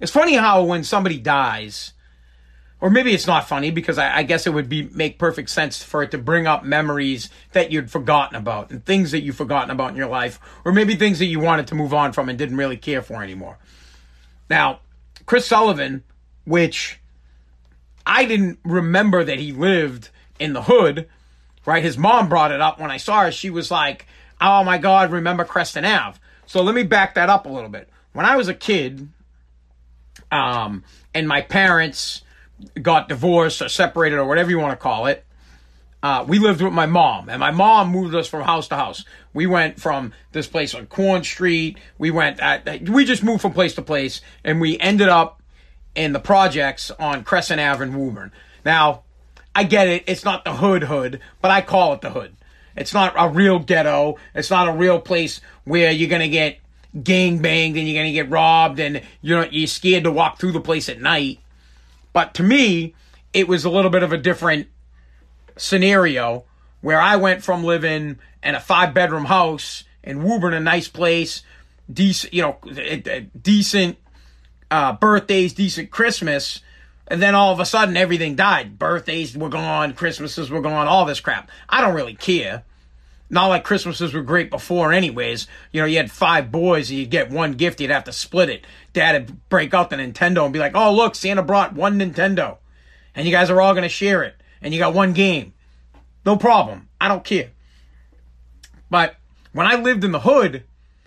[0.00, 1.92] It's funny how when somebody dies,
[2.80, 5.82] or maybe it's not funny because I, I, guess it would be make perfect sense
[5.82, 9.70] for it to bring up memories that you'd forgotten about and things that you've forgotten
[9.70, 12.38] about in your life, or maybe things that you wanted to move on from and
[12.38, 13.58] didn't really care for anymore.
[14.50, 14.80] Now,
[15.24, 16.02] Chris Sullivan,
[16.44, 17.00] which
[18.06, 21.08] I didn't remember that he lived in the hood,
[21.66, 21.82] right?
[21.82, 23.32] His mom brought it up when I saw her.
[23.32, 24.06] She was like,
[24.40, 27.88] "Oh my God, remember Crescent Ave?" So let me back that up a little bit.
[28.12, 29.08] When I was a kid,
[30.30, 32.22] um, and my parents
[32.80, 35.24] got divorced or separated or whatever you want to call it.
[36.02, 39.06] Uh, we lived with my mom, and my mom moved us from house to house.
[39.32, 41.78] We went from this place on Corn Street.
[41.96, 45.40] We went at, we just moved from place to place, and we ended up
[45.94, 48.32] in the projects on Crescent Ave in Woburn.
[48.66, 49.03] Now,
[49.54, 52.34] I get it; it's not the hood hood, but I call it the hood.
[52.76, 54.16] It's not a real ghetto.
[54.34, 56.58] It's not a real place where you're gonna get
[57.02, 60.52] gang banged and you're gonna get robbed, and you know you're scared to walk through
[60.52, 61.40] the place at night.
[62.12, 62.94] But to me,
[63.32, 64.68] it was a little bit of a different
[65.56, 66.44] scenario
[66.80, 71.42] where I went from living in a five bedroom house in Woburn, a nice place,
[71.92, 72.58] decent, you know,
[73.40, 73.96] decent
[74.70, 76.60] uh, birthdays, decent Christmas,
[77.06, 78.78] and then all of a sudden everything died.
[78.78, 81.50] Birthdays were gone, Christmases were gone, all this crap.
[81.68, 82.64] I don't really care.
[83.30, 85.46] Not like Christmases were great before, anyways.
[85.72, 88.50] You know, you had five boys, and you'd get one gift, you'd have to split
[88.50, 88.66] it.
[88.92, 92.58] Dad would break out the Nintendo and be like, oh, look, Santa brought one Nintendo.
[93.14, 94.34] And you guys are all going to share it.
[94.60, 95.54] And you got one game.
[96.26, 96.88] No problem.
[97.00, 97.50] I don't care.
[98.90, 99.16] But
[99.52, 100.64] when I lived in the hood,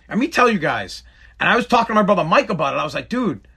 [0.09, 1.03] let me tell you guys,
[1.39, 3.47] and I was talking to my brother Mike about it, I was like, dude,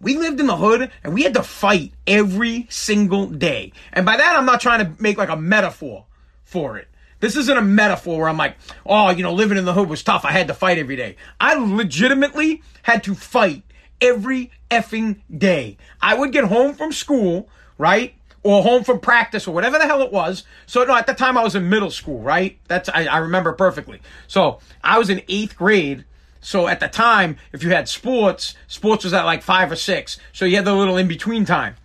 [0.00, 3.72] we lived in the hood and we had to fight every single day.
[3.92, 6.06] And by that, I'm not trying to make like a metaphor
[6.44, 6.88] for it.
[7.20, 10.02] This isn't a metaphor where I'm like, oh, you know, living in the hood was
[10.02, 10.24] tough.
[10.24, 11.16] I had to fight every day.
[11.38, 13.62] I legitimately had to fight
[14.00, 15.76] every effing day.
[16.00, 18.14] I would get home from school, right?
[18.42, 20.44] Or home from practice or whatever the hell it was.
[20.64, 22.58] So no, at the time I was in middle school, right?
[22.68, 24.00] That's I, I remember perfectly.
[24.26, 26.06] So I was in eighth grade.
[26.40, 30.18] So at the time, if you had sports, sports was at like five or six.
[30.32, 31.76] So you had the little in between time.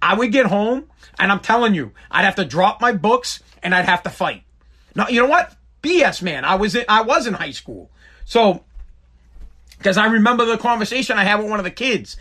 [0.00, 3.74] I would get home and I'm telling you, I'd have to drop my books and
[3.74, 4.42] I'd have to fight.
[4.94, 5.56] Now, you know what?
[5.82, 6.44] BS, man.
[6.44, 7.90] I was in, I was in high school.
[8.24, 8.64] So,
[9.78, 12.16] because I remember the conversation I had with one of the kids.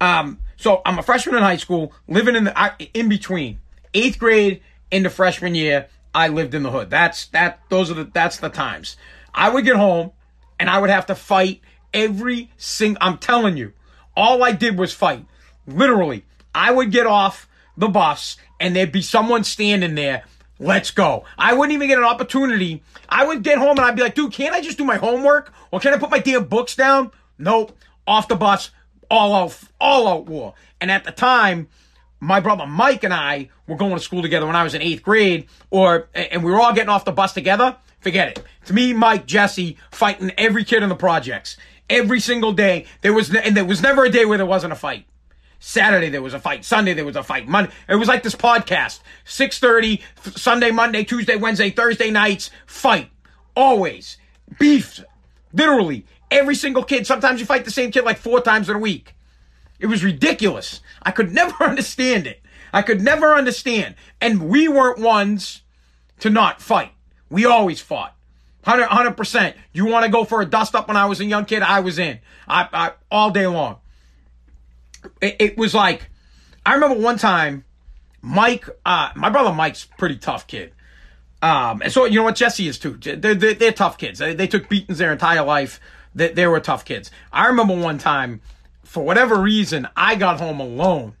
[0.00, 3.58] Um, so I'm a freshman in high school, living in the in between
[3.92, 5.88] eighth grade into freshman year.
[6.14, 6.88] I lived in the hood.
[6.88, 7.60] That's that.
[7.68, 8.96] Those are the that's the times.
[9.34, 10.12] I would get home
[10.58, 11.60] and I would have to fight
[11.92, 12.98] every single.
[13.00, 13.72] I'm telling you,
[14.16, 15.24] all I did was fight.
[15.66, 20.24] Literally, I would get off the bus and there'd be someone standing there
[20.58, 21.24] Let's go.
[21.36, 22.82] I wouldn't even get an opportunity.
[23.08, 25.52] I would get home and I'd be like, dude, can't I just do my homework?
[25.70, 27.10] Or can I put my damn books down?
[27.38, 27.76] Nope.
[28.06, 28.70] Off the bus,
[29.10, 30.54] all out, all out war.
[30.80, 31.68] And at the time,
[32.20, 35.02] my brother Mike and I were going to school together when I was in eighth
[35.02, 37.76] grade, or and we were all getting off the bus together.
[38.06, 38.44] Forget it.
[38.66, 41.56] To me, Mike, Jesse, fighting every kid in the projects
[41.90, 42.86] every single day.
[43.00, 45.06] There was and there was never a day where there wasn't a fight.
[45.58, 46.64] Saturday there was a fight.
[46.64, 47.48] Sunday there was a fight.
[47.48, 49.00] Monday it was like this podcast.
[49.24, 50.02] 6:30
[50.36, 53.10] Sunday, Monday, Tuesday, Wednesday, Thursday nights fight.
[53.56, 54.18] Always
[54.56, 55.02] beef.
[55.52, 57.08] Literally every single kid.
[57.08, 59.16] Sometimes you fight the same kid like four times in a week.
[59.80, 60.80] It was ridiculous.
[61.02, 62.40] I could never understand it.
[62.72, 63.96] I could never understand.
[64.20, 65.62] And we weren't ones
[66.20, 66.92] to not fight.
[67.30, 68.14] We always fought.
[68.64, 69.56] 100 percent.
[69.72, 71.62] You want to go for a dust up when I was a young kid?
[71.62, 72.18] I was in.
[72.48, 73.78] I, I all day long
[75.20, 76.08] it, it was like
[76.64, 77.64] I remember one time,
[78.22, 80.72] Mike, uh, my brother Mike's pretty tough kid.
[81.42, 82.96] Um, and so you know what Jesse is too.
[82.96, 84.18] They're, they're, they're tough kids.
[84.18, 85.80] They, they, took beatings their entire life.
[86.14, 87.10] They, they were tough kids.
[87.30, 88.40] I remember one time,
[88.82, 91.14] for whatever reason, I got home alone,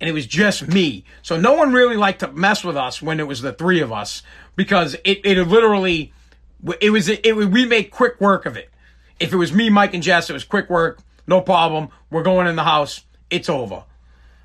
[0.00, 1.04] and it was just me.
[1.22, 3.92] So no one really liked to mess with us when it was the three of
[3.92, 4.22] us
[4.56, 6.12] because it it literally
[6.80, 8.70] it was it, it we made quick work of it.
[9.20, 11.00] If it was me, Mike, and Jess, it was quick work.
[11.26, 11.88] No problem.
[12.10, 13.02] We're going in the house.
[13.30, 13.84] It's over.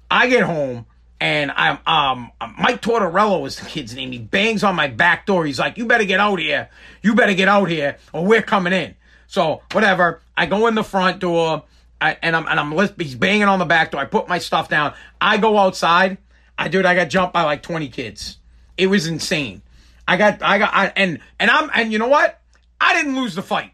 [0.09, 0.85] I get home
[1.19, 4.11] and I'm um Mike Tortorello is the kid's name.
[4.11, 5.45] He bangs on my back door.
[5.45, 6.69] He's like, "You better get out here.
[7.01, 8.95] You better get out here, or we're coming in."
[9.27, 10.21] So whatever.
[10.35, 11.63] I go in the front door,
[11.99, 14.01] I, and I'm and I'm he's banging on the back door.
[14.01, 14.93] I put my stuff down.
[15.19, 16.17] I go outside.
[16.57, 18.37] I dude, I got jumped by like 20 kids.
[18.77, 19.61] It was insane.
[20.09, 22.41] I got I got I, and and I'm and you know what?
[22.81, 23.73] I didn't lose the fight.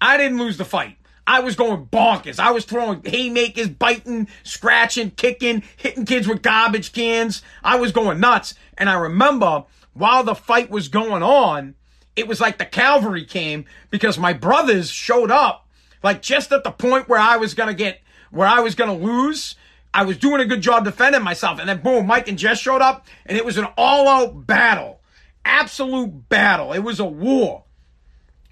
[0.00, 0.96] I didn't lose the fight.
[1.24, 2.40] I was going bonkers.
[2.40, 7.42] I was throwing haymakers, biting, scratching, kicking, hitting kids with garbage cans.
[7.62, 8.54] I was going nuts.
[8.76, 11.76] And I remember while the fight was going on,
[12.16, 15.68] it was like the cavalry came because my brothers showed up
[16.02, 18.00] like just at the point where I was going to get,
[18.32, 19.54] where I was going to lose.
[19.94, 21.60] I was doing a good job defending myself.
[21.60, 24.98] And then boom, Mike and Jess showed up and it was an all out battle.
[25.44, 26.72] Absolute battle.
[26.72, 27.64] It was a war.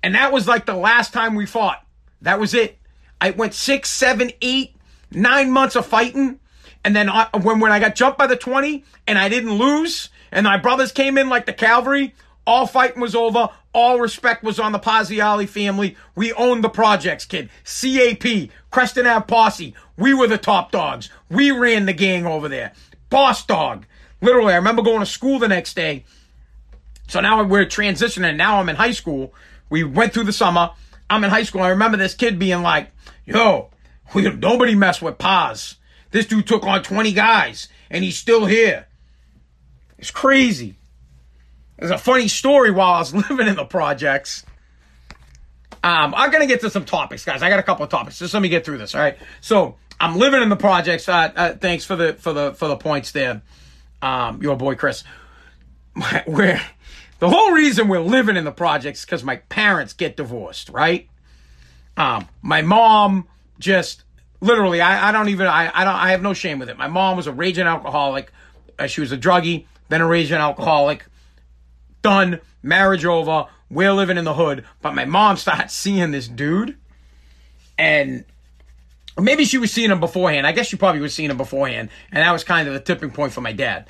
[0.03, 1.85] And that was like the last time we fought.
[2.22, 2.79] That was it.
[3.20, 4.74] I went six, seven, eight,
[5.11, 6.40] nine months of fighting.
[6.85, 10.09] And then I, when, when I got jumped by the 20 and I didn't lose
[10.33, 12.14] and my brothers came in like the cavalry,
[12.46, 13.50] all fighting was over.
[13.72, 15.96] All respect was on the Paziali family.
[16.14, 17.50] We owned the projects, kid.
[17.64, 19.74] CAP, Crescent Ave Posse.
[19.96, 21.11] We were the top dogs.
[21.29, 22.72] We ran the gang over there.
[23.11, 23.87] Boss dog.
[24.20, 26.05] Literally, I remember going to school the next day.
[27.11, 28.37] So now we're transitioning.
[28.37, 29.35] Now I'm in high school.
[29.68, 30.70] We went through the summer.
[31.11, 31.61] I'm in high school.
[31.61, 32.92] I remember this kid being like,
[33.27, 33.70] yo,
[34.14, 35.75] we, nobody mess with Paz.
[36.12, 38.87] This dude took on 20 guys and he's still here.
[39.99, 40.77] It's crazy.
[41.79, 44.44] There's a funny story while I was living in the projects.
[45.83, 47.42] Um, I'm gonna get to some topics, guys.
[47.42, 48.20] I got a couple of topics.
[48.20, 48.94] Just let me get through this.
[48.94, 49.16] All right.
[49.40, 51.09] So I'm living in the projects.
[51.09, 53.42] Uh, uh, thanks for the for the for the points there,
[54.01, 55.03] um, your boy Chris.
[56.27, 56.61] Where
[57.20, 61.09] the whole reason we're living in the projects because my parents get divorced, right?
[61.96, 63.28] Um, my mom
[63.59, 64.04] just
[64.40, 66.78] literally, I, I don't even, I, I don't, I have no shame with it.
[66.78, 68.33] My mom was a raging alcoholic.
[68.78, 71.04] Uh, she was a druggie, then a raging alcoholic.
[72.02, 72.40] Done.
[72.62, 73.46] Marriage over.
[73.70, 74.64] We're living in the hood.
[74.80, 76.78] But my mom started seeing this dude,
[77.78, 78.24] and
[79.18, 80.46] maybe she was seeing him beforehand.
[80.46, 83.11] I guess she probably was seeing him beforehand, and that was kind of the tipping
[83.11, 83.88] point for my dad.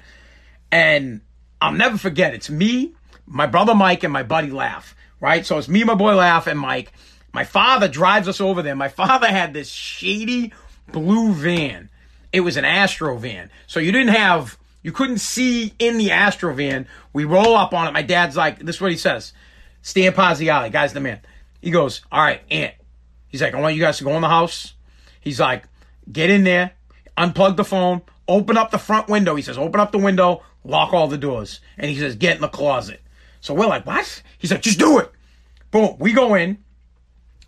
[0.72, 1.20] And
[1.60, 2.34] I'll never forget.
[2.34, 2.94] It's me
[3.30, 5.46] my brother Mike and my buddy Laugh, right?
[5.46, 6.92] So it's me, my boy Laugh, and Mike.
[7.32, 8.74] My father drives us over there.
[8.74, 10.52] My father had this shady
[10.90, 11.88] blue van.
[12.32, 13.50] It was an Astro van.
[13.68, 16.86] So you didn't have You couldn't see in the Astro van.
[17.12, 17.92] We roll up on it.
[17.92, 19.32] My dad's like, this is what he says.
[19.82, 21.20] Stan Paziali, guy's the man.
[21.60, 22.74] He goes, all right, Aunt.
[23.28, 24.74] He's like, I want you guys to go in the house.
[25.20, 25.64] He's like,
[26.10, 26.72] get in there,
[27.16, 29.34] unplug the phone, open up the front window.
[29.34, 31.60] He says, open up the window, lock all the doors.
[31.76, 33.00] And he says, get in the closet.
[33.40, 34.22] So we're like, what?
[34.38, 35.10] He's like, just do it.
[35.70, 35.96] Boom.
[35.98, 36.58] We go in.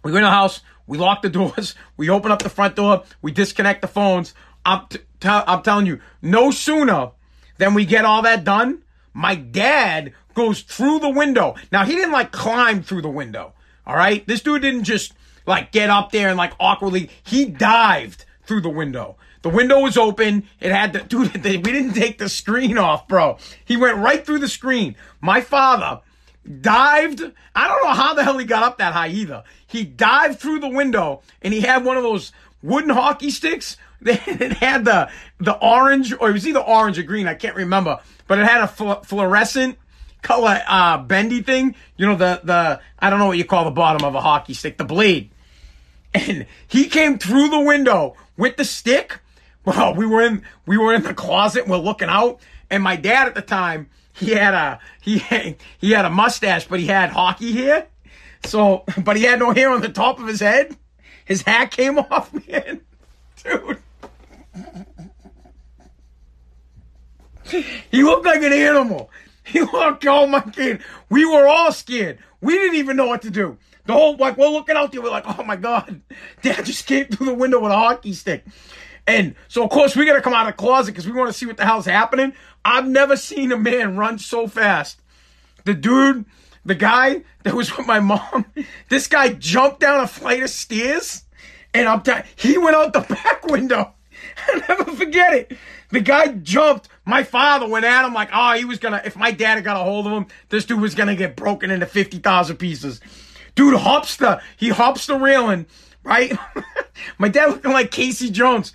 [0.03, 0.61] We go in the house.
[0.87, 1.75] We lock the doors.
[1.97, 3.05] We open up the front door.
[3.21, 4.35] We disconnect the phones.
[4.65, 7.11] I'm, t- t- I'm telling you, no sooner
[7.59, 11.55] than we get all that done, my dad goes through the window.
[11.71, 13.53] Now, he didn't like climb through the window.
[13.87, 14.27] All right.
[14.27, 15.13] This dude didn't just
[15.47, 17.11] like get up there and like awkwardly.
[17.25, 19.17] He dived through the window.
[19.43, 20.45] The window was open.
[20.61, 21.45] It had the dude.
[21.45, 23.39] we didn't take the screen off, bro.
[23.65, 24.97] He went right through the screen.
[25.21, 26.01] My father
[26.61, 27.23] dived.
[27.55, 29.45] I don't know how the hell he got up that high either.
[29.67, 33.77] He dived through the window and he had one of those wooden hockey sticks.
[34.05, 37.29] It had the the orange, or it was either orange or green.
[37.29, 39.79] I can't remember, but it had a fl- fluorescent
[40.23, 41.77] color uh, bendy thing.
[41.97, 44.55] You know the the I don't know what you call the bottom of a hockey
[44.55, 45.31] stick, the blade.
[46.15, 49.21] And he came through the window with the stick.
[49.65, 51.69] Well, we were in we were in the closet.
[51.69, 55.93] We're looking out, and my dad at the time he had a he had, he
[55.93, 57.87] had a mustache, but he had hockey hair.
[58.45, 60.77] So, but he had no hair on the top of his head.
[61.25, 62.81] His hat came off, man,
[63.43, 63.79] dude.
[67.91, 69.11] He looked like an animal.
[69.45, 70.83] He looked, oh my kid.
[71.11, 72.19] We were all scared.
[72.41, 73.59] We didn't even know what to do.
[73.85, 75.03] The whole, like, we're looking out there.
[75.03, 76.01] We're like, oh my God.
[76.41, 78.45] Dad just came through the window with a hockey stick.
[79.07, 81.29] And so, of course, we got to come out of the closet because we want
[81.29, 82.33] to see what the hell's happening.
[82.65, 85.01] I've never seen a man run so fast.
[85.65, 86.25] The dude,
[86.65, 88.47] the guy that was with my mom,
[88.89, 91.25] this guy jumped down a flight of stairs
[91.75, 93.93] and I'm t- he went out the back window.
[94.49, 95.57] I'll never forget it.
[95.91, 96.89] The guy jumped.
[97.05, 99.77] My father went at him like, oh, he was gonna, if my dad had got
[99.77, 103.01] a hold of him, this dude was gonna get broken into 50,000 pieces.
[103.55, 105.67] Dude hops the, he hops the railing,
[106.05, 106.37] right?
[107.19, 108.73] my dad looking like Casey Jones.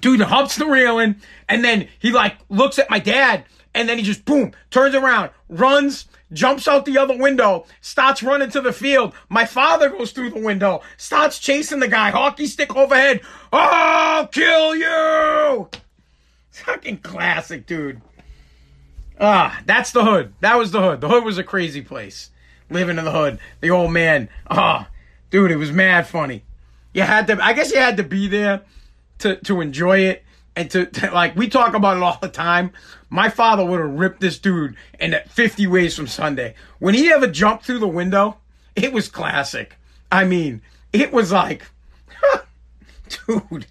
[0.00, 1.16] Dude hops the railing,
[1.48, 5.30] and then he like looks at my dad, and then he just boom, turns around,
[5.48, 9.14] runs, jumps out the other window, starts running to the field.
[9.28, 13.22] My father goes through the window, starts chasing the guy, hockey stick overhead.
[13.52, 15.70] I'll kill you!
[16.50, 18.00] Fucking classic, dude.
[19.20, 20.34] Ah, that's the hood.
[20.40, 21.00] That was the hood.
[21.00, 22.30] The hood was a crazy place.
[22.68, 23.38] Living in the hood.
[23.60, 24.28] The old man.
[24.50, 24.88] Ah,
[25.30, 26.44] dude, it was mad funny.
[26.92, 28.62] You had to, I guess you had to be there
[29.18, 32.72] to, to enjoy it and to, to, like we talk about it all the time.
[33.10, 36.54] My father would have ripped this dude in 50 ways from Sunday.
[36.78, 38.38] When he ever jumped through the window,
[38.74, 39.76] it was classic.
[40.10, 40.62] I mean,
[40.92, 41.64] it was like,
[43.26, 43.66] dude,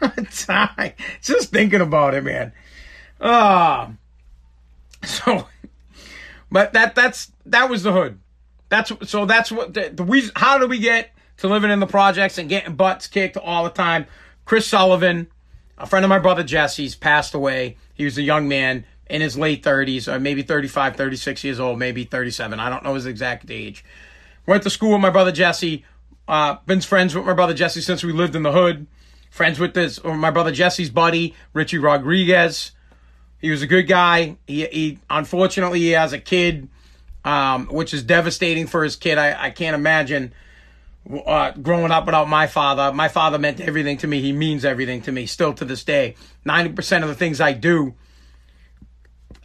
[0.30, 0.92] time.
[1.22, 2.52] Just thinking about it, man.
[3.20, 3.88] Ah,
[5.02, 5.46] uh, so,
[6.50, 8.18] but that that's that was the hood.
[8.74, 10.28] That's so that's what the, the we.
[10.34, 13.70] How do we get to living in the projects and getting butts kicked all the
[13.70, 14.06] time?
[14.44, 15.28] Chris Sullivan,
[15.78, 17.76] a friend of my brother Jesse's, passed away.
[17.94, 21.78] He was a young man in his late 30s, or maybe 35, 36 years old,
[21.78, 22.58] maybe 37.
[22.58, 23.84] I don't know his exact age.
[24.44, 25.84] Went to school with my brother Jesse.
[26.26, 28.88] Uh, been friends with my brother Jesse since we lived in the hood.
[29.30, 32.72] Friends with this, or my brother Jesse's buddy, Richie Rodriguez.
[33.38, 34.36] He was a good guy.
[34.48, 36.68] He, he unfortunately he has a kid,
[37.24, 39.18] um, which is devastating for his kid.
[39.18, 40.32] I, I can't imagine
[41.26, 42.92] uh, growing up without my father.
[42.92, 44.20] My father meant everything to me.
[44.20, 46.16] He means everything to me still to this day.
[46.46, 47.94] 90% of the things I do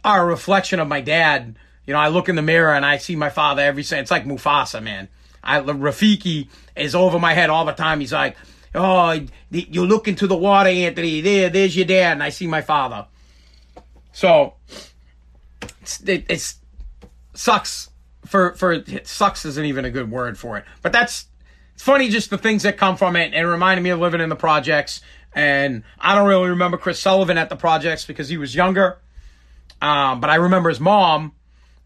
[0.04, 1.56] are a reflection of my dad.
[1.86, 3.98] You know, I look in the mirror and I see my father every day.
[3.98, 5.08] It's like Mufasa, man.
[5.42, 8.00] I, Rafiki is over my head all the time.
[8.00, 8.36] He's like,
[8.74, 11.20] oh, you look into the water, Anthony.
[11.20, 12.12] There, there's your dad.
[12.12, 13.06] And I see my father.
[14.12, 14.54] So,
[15.82, 16.59] it's, it's,
[17.34, 17.90] sucks
[18.26, 20.64] for, for, sucks isn't even a good word for it.
[20.82, 21.26] But that's,
[21.74, 23.32] it's funny just the things that come from it.
[23.32, 25.00] And it reminded me of living in the projects.
[25.32, 28.98] And I don't really remember Chris Sullivan at the projects because he was younger.
[29.80, 31.32] Um, but I remember his mom.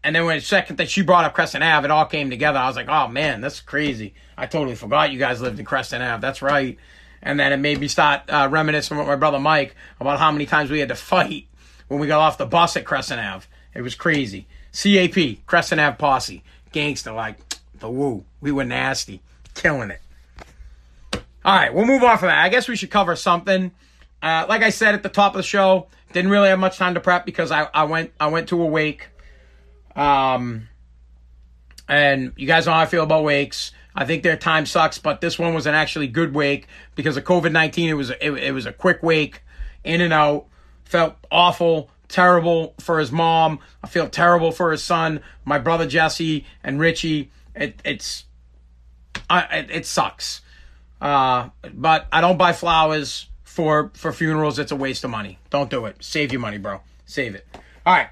[0.03, 2.59] And then when the second that she brought up Crescent Ave, it all came together.
[2.59, 4.13] I was like, oh man, that's crazy.
[4.37, 6.21] I totally forgot you guys lived in Crescent Ave.
[6.21, 6.77] That's right.
[7.23, 10.45] And then it made me start uh, reminiscing with my brother Mike about how many
[10.45, 11.47] times we had to fight
[11.87, 13.47] when we got off the bus at Crescent Ave.
[13.73, 14.47] It was crazy.
[14.75, 17.37] CAP, Crescent Ave Posse, gangster like
[17.79, 18.25] the woo.
[18.41, 19.21] We were nasty
[19.53, 20.01] killing it.
[21.43, 22.43] All right, we'll move on from that.
[22.43, 23.71] I guess we should cover something.
[24.21, 26.95] Uh, like I said at the top of the show, didn't really have much time
[26.95, 29.09] to prep because I, I went I went to a wake.
[29.95, 30.67] Um,
[31.87, 33.71] and you guys know how I feel about wakes.
[33.93, 37.23] I think their time sucks, but this one was an actually good wake because of
[37.23, 37.89] COVID nineteen.
[37.89, 39.41] It was it, it was a quick wake,
[39.83, 40.47] in and out.
[40.85, 43.59] Felt awful, terrible for his mom.
[43.83, 47.31] I feel terrible for his son, my brother Jesse and Richie.
[47.55, 48.25] It, it's,
[49.29, 50.41] I, it, it sucks.
[51.01, 54.59] Uh, but I don't buy flowers for for funerals.
[54.59, 55.39] It's a waste of money.
[55.49, 55.97] Don't do it.
[56.03, 56.81] Save your money, bro.
[57.05, 57.45] Save it.
[57.85, 58.09] All right.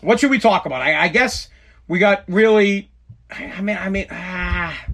[0.00, 0.82] What should we talk about?
[0.82, 1.48] I, I guess
[1.88, 2.90] we got really.
[3.30, 4.86] I mean, I mean, ah,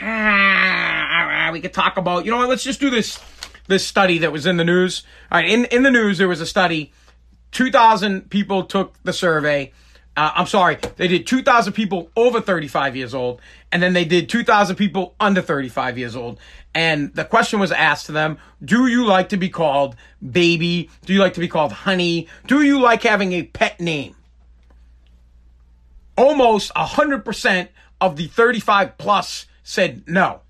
[0.00, 2.24] ah, we could talk about.
[2.24, 2.48] You know what?
[2.48, 3.18] Let's just do this.
[3.68, 5.04] This study that was in the news.
[5.30, 6.92] All right, in in the news there was a study.
[7.52, 9.72] Two thousand people took the survey.
[10.18, 13.40] Uh, I'm sorry, they did 2,000 people over 35 years old,
[13.70, 16.40] and then they did 2,000 people under 35 years old.
[16.74, 20.90] And the question was asked to them Do you like to be called baby?
[21.04, 22.26] Do you like to be called honey?
[22.48, 24.16] Do you like having a pet name?
[26.16, 27.68] Almost 100%
[28.00, 30.40] of the 35 plus said no.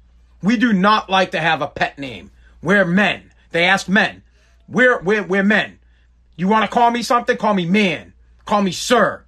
[0.42, 2.30] We do not like to have a pet name.
[2.62, 3.32] We're men.
[3.50, 4.22] They asked men.
[4.68, 5.78] We're, we're, we're men.
[6.36, 7.36] You want to call me something?
[7.36, 8.12] Call me man.
[8.44, 9.24] Call me sir.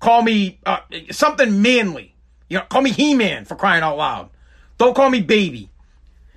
[0.00, 2.14] Call me uh, something manly.
[2.48, 4.30] You know, call me He-Man for crying out loud.
[4.76, 5.70] Don't call me baby.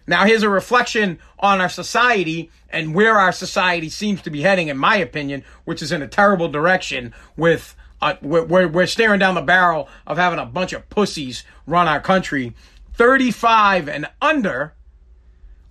[0.08, 4.68] Now here's a reflection on our society and where our society seems to be heading,
[4.68, 7.14] in my opinion, which is in a terrible direction.
[7.36, 11.88] With uh, we're, we're staring down the barrel of having a bunch of pussies run
[11.88, 12.54] our country.
[12.94, 14.75] 35 and under,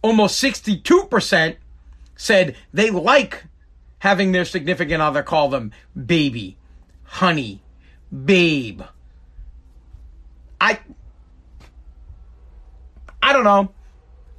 [0.04, 1.56] almost 62%
[2.14, 3.44] said they like
[4.00, 5.72] having their significant other call them
[6.06, 6.58] baby,
[7.04, 7.62] honey,
[8.12, 8.82] babe.
[10.60, 10.78] I
[13.22, 13.72] I don't know.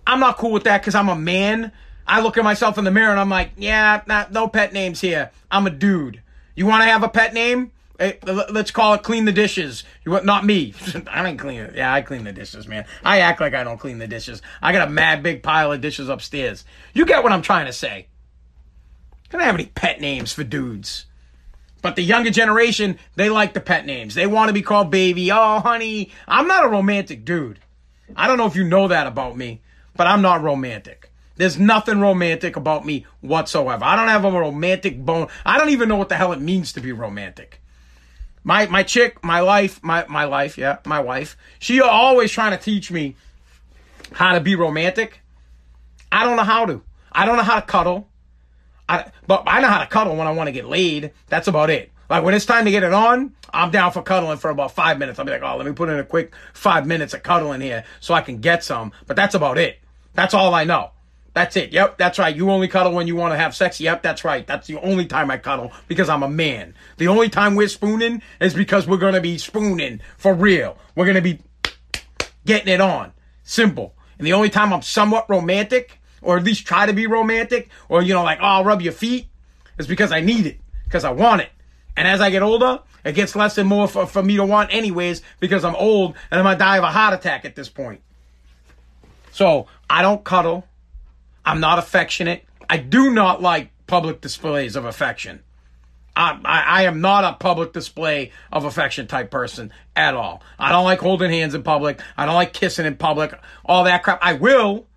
[0.06, 1.72] I'm not cool with that because I'm a man.
[2.06, 5.02] I look at myself in the mirror and I'm like, yeah, not, no pet names
[5.02, 5.32] here.
[5.50, 6.22] I'm a dude.
[6.56, 7.72] You want to have a pet name?
[7.98, 9.84] Hey, let's call it clean the dishes.
[10.04, 10.74] You want not me?
[11.08, 11.76] I don't clean it.
[11.76, 12.86] Yeah, I clean the dishes, man.
[13.04, 14.42] I act like I don't clean the dishes.
[14.62, 16.66] I got a mad big pile of dishes upstairs.
[16.94, 18.08] You get what I'm trying to say?
[19.14, 21.06] I don't have any pet names for dudes.
[21.82, 24.16] But the younger generation, they like the pet names.
[24.16, 25.32] They want to be called baby.
[25.32, 26.12] Oh, honey.
[26.28, 27.60] I'm not a romantic dude.
[28.16, 29.62] I don't know if you know that about me,
[29.96, 31.12] but I'm not romantic.
[31.38, 33.84] There's nothing romantic about me whatsoever.
[33.84, 35.28] I don't have a romantic bone.
[35.46, 37.62] I don't even know what the hell it means to be romantic.
[38.46, 41.36] My my chick, my life, my my life, yeah, my wife.
[41.58, 43.16] She always trying to teach me
[44.12, 45.22] how to be romantic.
[46.12, 46.84] I don't know how to.
[47.12, 48.08] I don't know how to cuddle.
[48.88, 51.12] I, but I know how to cuddle when I want to get laid.
[51.28, 51.92] That's about it.
[52.08, 55.00] Like when it's time to get it on, I'm down for cuddling for about five
[55.00, 55.18] minutes.
[55.18, 57.84] I'll be like, oh, let me put in a quick five minutes of cuddling here
[58.00, 58.92] so I can get some.
[59.08, 59.80] But that's about it.
[60.14, 60.92] That's all I know.
[61.36, 61.72] That's it.
[61.72, 62.36] Yep, that's right.
[62.36, 63.80] You only cuddle when you want to have sex.
[63.80, 64.48] Yep, that's right.
[64.48, 66.74] That's the only time I cuddle because I'm a man.
[66.98, 70.78] The only time we're spooning is because we're going to be spooning for real.
[70.96, 71.40] We're going to be
[72.46, 73.14] getting it on.
[73.44, 73.94] Simple.
[74.18, 78.02] And the only time I'm somewhat romantic or at least try to be romantic, or,
[78.02, 79.28] you know, like, oh, I'll rub your feet,
[79.78, 81.52] is because I need it, because I want it.
[81.96, 84.74] And as I get older, it gets less and more for, for me to want
[84.74, 88.02] anyways, because I'm old and I'm gonna die of a heart attack at this point.
[89.32, 90.68] So I don't cuddle.
[91.46, 92.44] I'm not affectionate.
[92.70, 95.42] I do not like public displays of affection.
[96.18, 100.42] I, I, am not a public display of affection type person at all.
[100.58, 102.00] I don't like holding hands in public.
[102.16, 103.38] I don't like kissing in public.
[103.66, 104.20] All that crap.
[104.22, 104.88] I will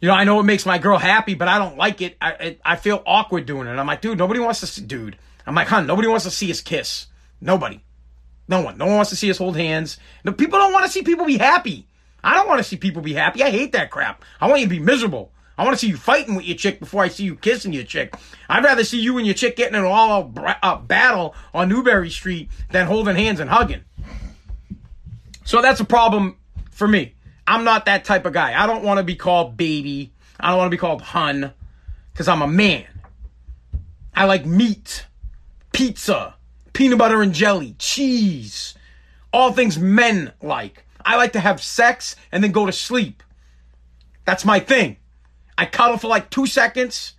[0.00, 2.16] you know, I know it makes my girl happy, but I don't like it.
[2.20, 3.70] I I feel awkward doing it.
[3.70, 5.16] I'm like, dude, nobody wants to see, dude.
[5.46, 7.06] I'm like, huh, nobody wants to see us kiss.
[7.40, 7.80] Nobody.
[8.48, 8.76] No one.
[8.78, 9.98] No one wants to see us hold hands.
[10.24, 11.86] No, people don't want to see people be happy.
[12.26, 13.40] I don't want to see people be happy.
[13.44, 14.24] I hate that crap.
[14.40, 15.30] I want you to be miserable.
[15.56, 17.84] I want to see you fighting with your chick before I see you kissing your
[17.84, 18.16] chick.
[18.48, 22.10] I'd rather see you and your chick getting in an all-out uh, battle on Newbury
[22.10, 23.84] Street than holding hands and hugging.
[25.44, 26.36] So that's a problem
[26.72, 27.14] for me.
[27.46, 28.60] I'm not that type of guy.
[28.60, 30.12] I don't want to be called baby.
[30.40, 31.52] I don't want to be called hun
[32.12, 32.86] because I'm a man.
[34.12, 35.06] I like meat,
[35.72, 36.34] pizza,
[36.72, 38.74] peanut butter and jelly, cheese,
[39.32, 40.85] all things men like.
[41.06, 43.22] I like to have sex and then go to sleep.
[44.26, 44.98] That's my thing.
[45.56, 47.14] I cuddle for like two seconds,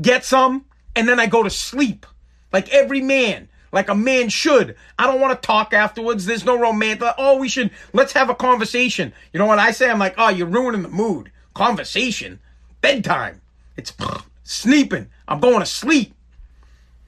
[0.00, 0.64] get some,
[0.94, 2.06] and then I go to sleep.
[2.52, 4.74] Like every man like a man should.
[4.98, 6.24] I don't want to talk afterwards.
[6.24, 7.02] There's no romance.
[7.18, 9.12] Oh, we should, let's have a conversation.
[9.34, 9.90] You know what I say?
[9.90, 11.30] I'm like, oh, you're ruining the mood.
[11.54, 12.40] Conversation.
[12.80, 13.42] Bedtime.
[13.76, 13.92] It's
[14.44, 15.08] sleeping.
[15.28, 16.14] I'm going to sleep.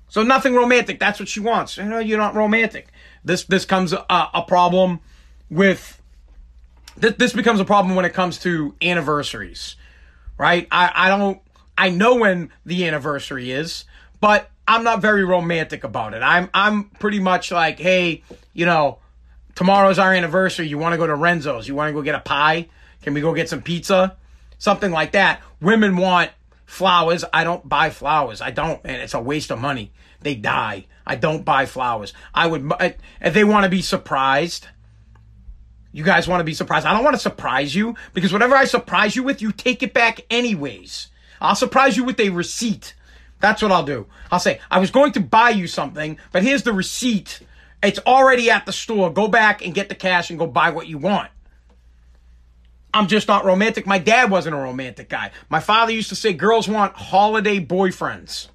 [0.09, 0.99] So nothing romantic.
[0.99, 1.79] That's what she wants.
[1.79, 2.89] You know, you're not romantic.
[3.25, 5.01] This, this comes a, a problem
[5.51, 5.98] with,
[7.01, 9.77] this, this becomes a problem when it comes to anniversaries,
[10.37, 10.67] right?
[10.71, 11.41] I, I don't,
[11.77, 13.85] I know when the anniversary is,
[14.21, 16.23] but I'm not very romantic about it.
[16.23, 18.23] I'm I'm pretty much like, hey,
[18.53, 18.99] you know,
[19.55, 20.67] tomorrow's our anniversary.
[20.67, 21.69] You want to go to Renzo's?
[21.69, 22.69] You want to go get a pie?
[23.03, 24.17] Can we go get some pizza?
[24.59, 25.41] Something like that.
[25.61, 26.33] Women want
[26.69, 28.43] Flowers, I don't buy flowers.
[28.43, 29.91] I don't, and it's a waste of money.
[30.21, 30.85] They die.
[31.07, 32.13] I don't buy flowers.
[32.35, 32.71] I would,
[33.23, 34.69] if they want to be surprised,
[35.93, 36.87] you guys want to be surprised.
[36.87, 39.95] I don't want to surprise you because whatever I surprise you with, you take it
[39.95, 41.09] back anyways.
[41.41, 42.95] I'll surprise you with a receipt.
[43.41, 44.07] That's what I'll do.
[44.31, 47.41] I'll say, I was going to buy you something, but here's the receipt.
[47.83, 49.13] It's already at the store.
[49.13, 51.31] Go back and get the cash and go buy what you want.
[52.93, 53.87] I'm just not romantic.
[53.87, 55.31] My dad wasn't a romantic guy.
[55.49, 58.49] My father used to say girls want holiday boyfriends.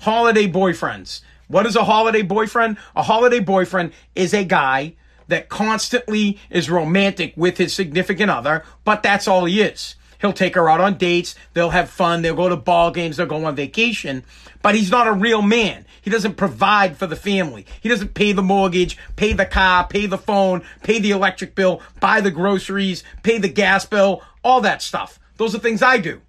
[0.00, 1.20] Holiday boyfriends.
[1.48, 2.78] What is a holiday boyfriend?
[2.96, 4.94] A holiday boyfriend is a guy
[5.32, 9.96] that constantly is romantic with his significant other, but that's all he is.
[10.20, 11.34] He'll take her out on dates.
[11.52, 12.22] They'll have fun.
[12.22, 13.16] They'll go to ball games.
[13.16, 14.22] They'll go on vacation.
[14.62, 15.84] But he's not a real man.
[16.00, 17.66] He doesn't provide for the family.
[17.80, 21.80] He doesn't pay the mortgage, pay the car, pay the phone, pay the electric bill,
[21.98, 25.18] buy the groceries, pay the gas bill, all that stuff.
[25.38, 26.20] Those are things I do.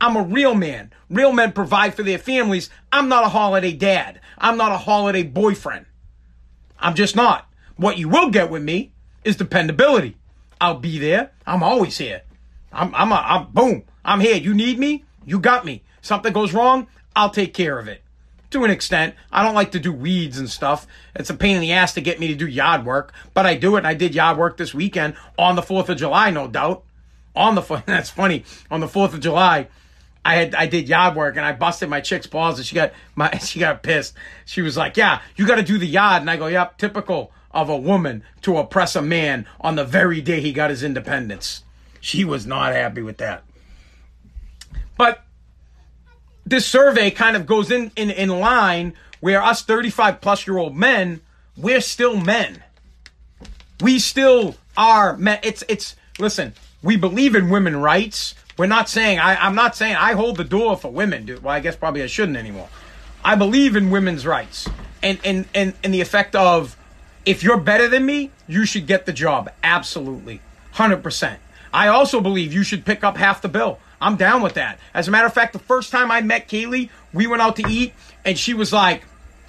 [0.00, 0.92] I'm a real man.
[1.08, 2.70] Real men provide for their families.
[2.90, 4.20] I'm not a holiday dad.
[4.36, 5.86] I'm not a holiday boyfriend.
[6.80, 7.47] I'm just not.
[7.78, 8.90] What you will get with me
[9.22, 10.16] is dependability.
[10.60, 11.30] I'll be there.
[11.46, 12.22] I'm always here.
[12.72, 13.84] I'm, I'm, a, I'm, boom.
[14.04, 14.34] I'm here.
[14.34, 15.04] You need me?
[15.24, 15.84] You got me.
[16.02, 18.02] Something goes wrong, I'll take care of it.
[18.50, 20.88] To an extent, I don't like to do weeds and stuff.
[21.14, 23.54] It's a pain in the ass to get me to do yard work, but I
[23.54, 23.78] do it.
[23.78, 26.82] And I did yard work this weekend on the 4th of July, no doubt.
[27.36, 28.44] On the, that's funny.
[28.72, 29.68] On the 4th of July,
[30.24, 32.92] I had I did yard work and I busted my chick's balls and she got
[33.14, 34.14] my she got pissed.
[34.46, 37.32] She was like, "Yeah, you got to do the yard." And I go, "Yep, typical
[37.50, 41.62] of a woman to oppress a man on the very day he got his independence."
[42.00, 43.42] She was not happy with that.
[44.96, 45.24] But
[46.46, 50.76] this survey kind of goes in, in, in line where us 35 plus year old
[50.76, 51.20] men,
[51.56, 52.62] we're still men.
[53.80, 55.38] We still are men.
[55.42, 58.34] It's, it's, listen, we believe in women rights.
[58.56, 61.26] We're not saying, I, I'm not saying I hold the door for women.
[61.26, 61.42] Dude.
[61.42, 62.68] Well, I guess probably I shouldn't anymore.
[63.22, 64.68] I believe in women's rights
[65.02, 66.77] and, and, and, and the effect of
[67.28, 69.50] if you're better than me, you should get the job.
[69.62, 70.40] Absolutely.
[70.76, 71.36] 100%.
[71.74, 73.78] I also believe you should pick up half the bill.
[74.00, 74.78] I'm down with that.
[74.94, 77.68] As a matter of fact, the first time I met Kaylee, we went out to
[77.68, 77.92] eat,
[78.24, 79.04] and she was like,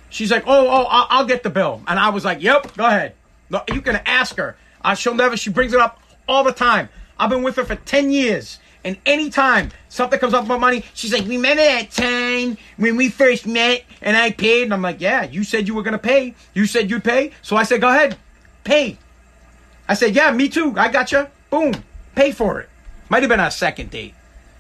[0.10, 3.14] she's like, oh, oh, I'll, get the bill, and I was like, yep, go ahead.
[3.74, 4.58] You can ask her.
[4.98, 5.38] She'll never.
[5.38, 6.90] She brings it up all the time.
[7.18, 8.60] I've been with her for ten years.
[8.84, 13.46] And anytime something comes up about money, she's like, Remember that time when we first
[13.46, 14.64] met and I paid?
[14.64, 16.36] And I'm like, Yeah, you said you were going to pay.
[16.54, 17.32] You said you'd pay.
[17.42, 18.18] So I said, Go ahead,
[18.64, 18.98] pay.
[19.88, 20.74] I said, Yeah, me too.
[20.78, 21.28] I got you.
[21.50, 21.74] Boom.
[22.16, 22.70] Pay for it.
[23.10, 24.14] Might have been our second date.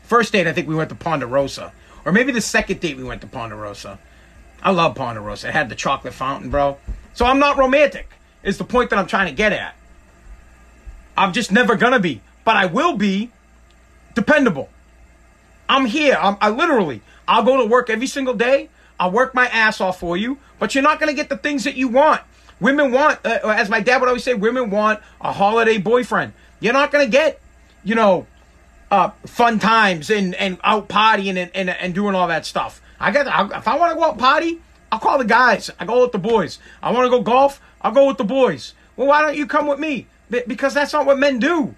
[0.04, 1.72] First date, I think we went to Ponderosa.
[2.06, 4.00] Or maybe the second date we went to Ponderosa.
[4.62, 5.50] I love Ponderosa.
[5.50, 6.78] It had the chocolate fountain, bro.
[7.14, 8.10] So I'm not romantic,
[8.44, 9.76] is the point that I'm trying to get at.
[11.16, 12.22] I'm just never gonna be.
[12.44, 13.32] But I will be
[14.16, 14.70] dependable.
[15.68, 16.18] I'm here.
[16.20, 18.70] I'm, I literally, I'll go to work every single day.
[19.00, 21.76] I'll work my ass off for you, but you're not gonna get the things that
[21.76, 22.22] you want.
[22.60, 26.34] Women want, uh, as my dad would always say, women want a holiday boyfriend.
[26.60, 27.40] You're not gonna get
[27.84, 28.28] you know,
[28.92, 32.82] uh, fun times and, and out partying and, and, and doing all that stuff.
[33.00, 34.60] I got I, if I want to go out party,
[34.92, 35.70] I'll call the guys.
[35.80, 36.60] I go with the boys.
[36.82, 37.62] I want to go golf.
[37.82, 38.74] I'll go with the boys.
[38.96, 40.08] Well, why don't you come with me?
[40.30, 41.76] Because that's not what men do.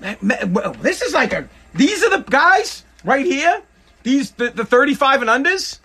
[0.00, 1.48] This is like a.
[1.74, 3.62] These are the guys right here.
[4.02, 5.78] These the, the 35 and unders.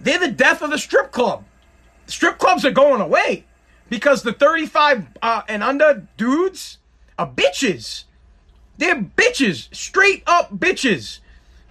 [0.00, 1.44] They're the death of the strip club.
[2.06, 3.44] Strip clubs are going away
[3.88, 6.78] because the 35 uh, and under dudes
[7.18, 8.04] are bitches.
[8.78, 11.18] They're bitches, straight up bitches.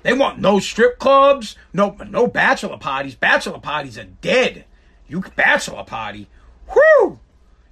[0.03, 3.15] They want no strip clubs, no no bachelor parties.
[3.15, 4.65] Bachelor parties are dead.
[5.07, 6.27] You bachelor party,
[6.73, 7.19] whoo!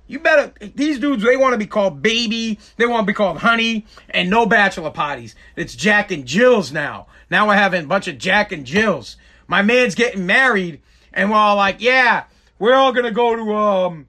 [0.07, 1.23] You better these dudes.
[1.23, 2.59] They want to be called baby.
[2.77, 5.35] They want to be called honey, and no bachelor parties.
[5.55, 7.07] It's Jack and Jills now.
[7.29, 9.17] Now we're having a bunch of Jack and Jills.
[9.47, 10.81] My man's getting married,
[11.13, 12.25] and we're all like, yeah,
[12.59, 14.07] we're all gonna go to um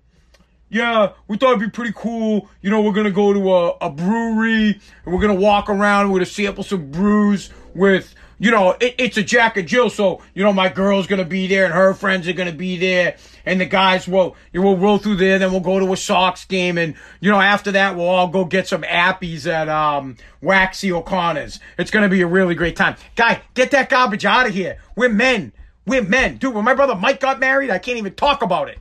[0.68, 2.48] yeah, we thought it'd be pretty cool.
[2.60, 6.22] You know, we're gonna go to a, a brewery and we're gonna walk around with
[6.22, 9.90] a sample some brews with, you know, it, it's a Jack and Jill.
[9.90, 13.16] So, you know, my girl's gonna be there and her friends are gonna be there.
[13.44, 15.38] And the guys will, you will roll through there.
[15.38, 16.78] Then we'll go to a Sox game.
[16.78, 21.60] And, you know, after that, we'll all go get some appies at, um, Waxy O'Connor's.
[21.78, 22.96] It's gonna be a really great time.
[23.14, 24.78] Guy, get that garbage out of here.
[24.96, 25.52] We're men.
[25.86, 26.38] We're men.
[26.38, 28.78] Dude, when my brother Mike got married, I can't even talk about it.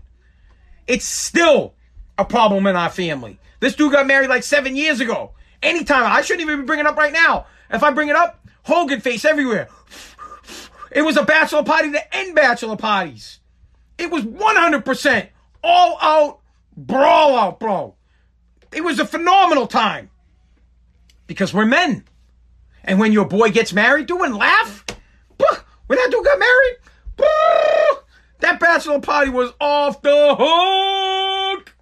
[0.88, 1.74] It's still
[2.18, 3.39] a problem in our family.
[3.60, 5.32] This dude got married like seven years ago.
[5.64, 7.47] Anytime, I shouldn't even be bringing it up right now.
[7.72, 9.70] If I bring it up, Hogan face everywhere.
[10.91, 13.39] It was a bachelor party to end bachelor parties.
[13.97, 15.30] It was 100%
[15.63, 16.39] all out
[16.76, 17.95] brawl out, bro.
[18.72, 20.09] It was a phenomenal time
[21.28, 22.03] because we're men.
[22.84, 24.86] And when your boy gets married, dude, and laugh.
[25.88, 26.78] When that dude got married,
[28.39, 31.76] that bachelor party was off the hook.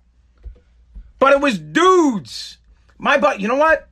[1.20, 2.58] But it was dudes.
[2.98, 3.88] My buddy, you know what?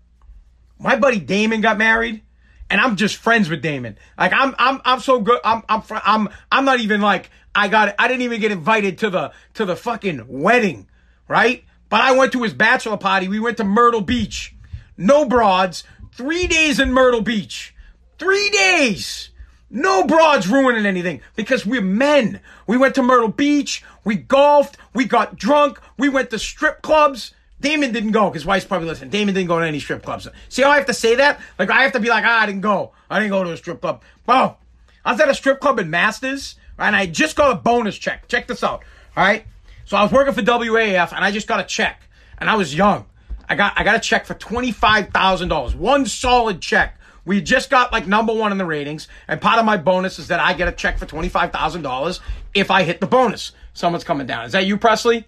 [0.78, 2.24] My buddy Damon got married,
[2.72, 3.98] and I'm just friends with Damon.
[4.18, 5.40] Like I'm, I'm, I'm so good.
[5.44, 7.94] I'm, I'm, I'm, I'm not even like I got.
[8.00, 10.88] I didn't even get invited to the to the fucking wedding,
[11.28, 11.66] right?
[11.90, 13.28] But I went to his bachelor party.
[13.28, 14.56] We went to Myrtle Beach.
[14.98, 15.84] No broads.
[16.14, 17.76] Three days in Myrtle Beach.
[18.18, 19.30] Three days.
[19.70, 22.40] No broads ruining anything because we're men.
[22.68, 23.84] We went to Myrtle Beach.
[24.06, 24.78] We golfed.
[24.94, 25.80] We got drunk.
[25.98, 27.34] We went to strip clubs.
[27.62, 29.12] Damon didn't go because wife's probably listening.
[29.12, 30.28] Damon didn't go to any strip clubs.
[30.50, 31.40] See how I have to say that?
[31.58, 32.92] Like I have to be like, ah, I didn't go.
[33.10, 34.02] I didn't go to a strip club.
[34.26, 34.60] Well,
[35.06, 38.28] I was at a strip club in Masters and I just got a bonus check.
[38.28, 38.84] Check this out.
[39.16, 39.46] All right.
[39.86, 42.02] So I was working for WAAF and I just got a check
[42.40, 43.06] and I was young.
[43.48, 45.76] I got I got a check for twenty five thousand dollars.
[45.76, 46.98] One solid check.
[47.26, 50.30] We just got like number one in the ratings, and part of my bonus is
[50.30, 52.22] that I get a check for twenty five thousand dollars
[52.54, 53.52] if I hit the bonus.
[53.74, 54.46] Someone's coming down.
[54.46, 55.28] Is that you, Presley?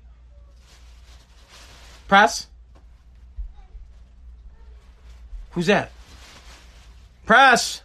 [2.13, 2.45] Press?
[5.53, 5.91] Who's that?
[7.25, 7.81] Press.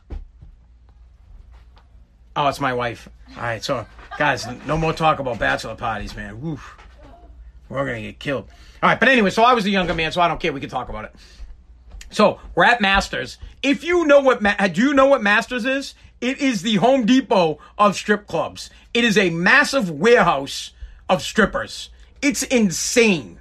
[2.36, 3.08] Oh, it's my wife.
[3.38, 3.86] All right, so
[4.18, 6.42] guys, no more talk about bachelor parties, man.
[6.42, 6.76] Woof.
[7.70, 8.50] We're gonna get killed.
[8.82, 10.52] All right, but anyway, so I was the younger man, so I don't care.
[10.52, 11.14] We can talk about it.
[12.10, 13.38] So we're at Masters.
[13.62, 14.42] If you know what,
[14.74, 15.94] do you know what Masters is?
[16.20, 18.68] It is the Home Depot of strip clubs.
[18.92, 20.72] It is a massive warehouse
[21.08, 21.88] of strippers.
[22.20, 23.38] It's insane.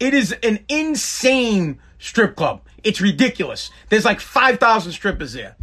[0.00, 2.62] It is an insane strip club.
[2.84, 3.70] It's ridiculous.
[3.88, 5.56] There's like 5,000 strippers there.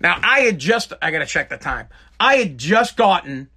[0.00, 1.88] Now, I had just, I gotta check the time.
[2.20, 3.48] I had just gotten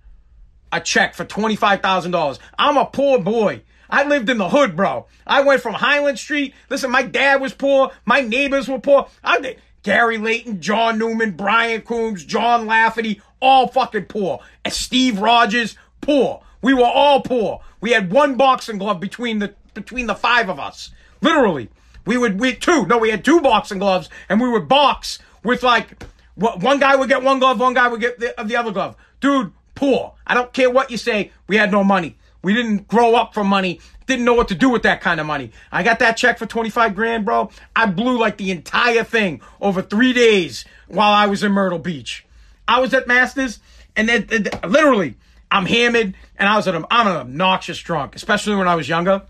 [0.72, 2.40] a check for $25,000.
[2.58, 3.62] I'm a poor boy.
[3.90, 5.08] I lived in the hood, bro.
[5.26, 6.54] I went from Highland Street.
[6.70, 7.92] Listen, my dad was poor.
[8.06, 9.08] My neighbors were poor.
[9.24, 9.60] I did.
[9.82, 14.40] Gary Layton, John Newman, Brian Coombs, John Lafferty, all fucking poor.
[14.64, 16.44] And Steve Rogers, poor.
[16.62, 17.62] We were all poor.
[17.82, 20.92] We had one boxing glove between the between the five of us.
[21.22, 21.70] Literally.
[22.06, 22.86] We would we two.
[22.86, 26.04] No, we had two boxing gloves and we would box with like
[26.36, 28.96] one guy would get one glove, one guy would get the, uh, the other glove.
[29.20, 30.14] Dude, poor.
[30.26, 31.32] I don't care what you say.
[31.48, 32.18] We had no money.
[32.42, 33.82] We didn't grow up from money.
[34.06, 35.52] Didn't know what to do with that kind of money.
[35.72, 37.52] I got that check for 25 grand, bro.
[37.76, 42.26] I blew like the entire thing over three days while I was in Myrtle Beach.
[42.68, 43.60] I was at Masters
[43.96, 44.28] and then,
[44.64, 45.16] literally
[45.52, 49.24] I'm hammered and I was at, I'm an obnoxious drunk, especially when I was younger.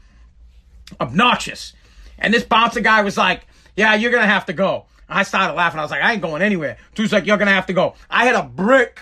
[0.99, 1.73] Obnoxious.
[2.17, 4.85] And this bouncer guy was like, yeah, you're going to have to go.
[5.07, 5.79] I started laughing.
[5.79, 6.77] I was like, I ain't going anywhere.
[6.93, 7.95] Dude's like, you're going to have to go.
[8.09, 9.01] I had a brick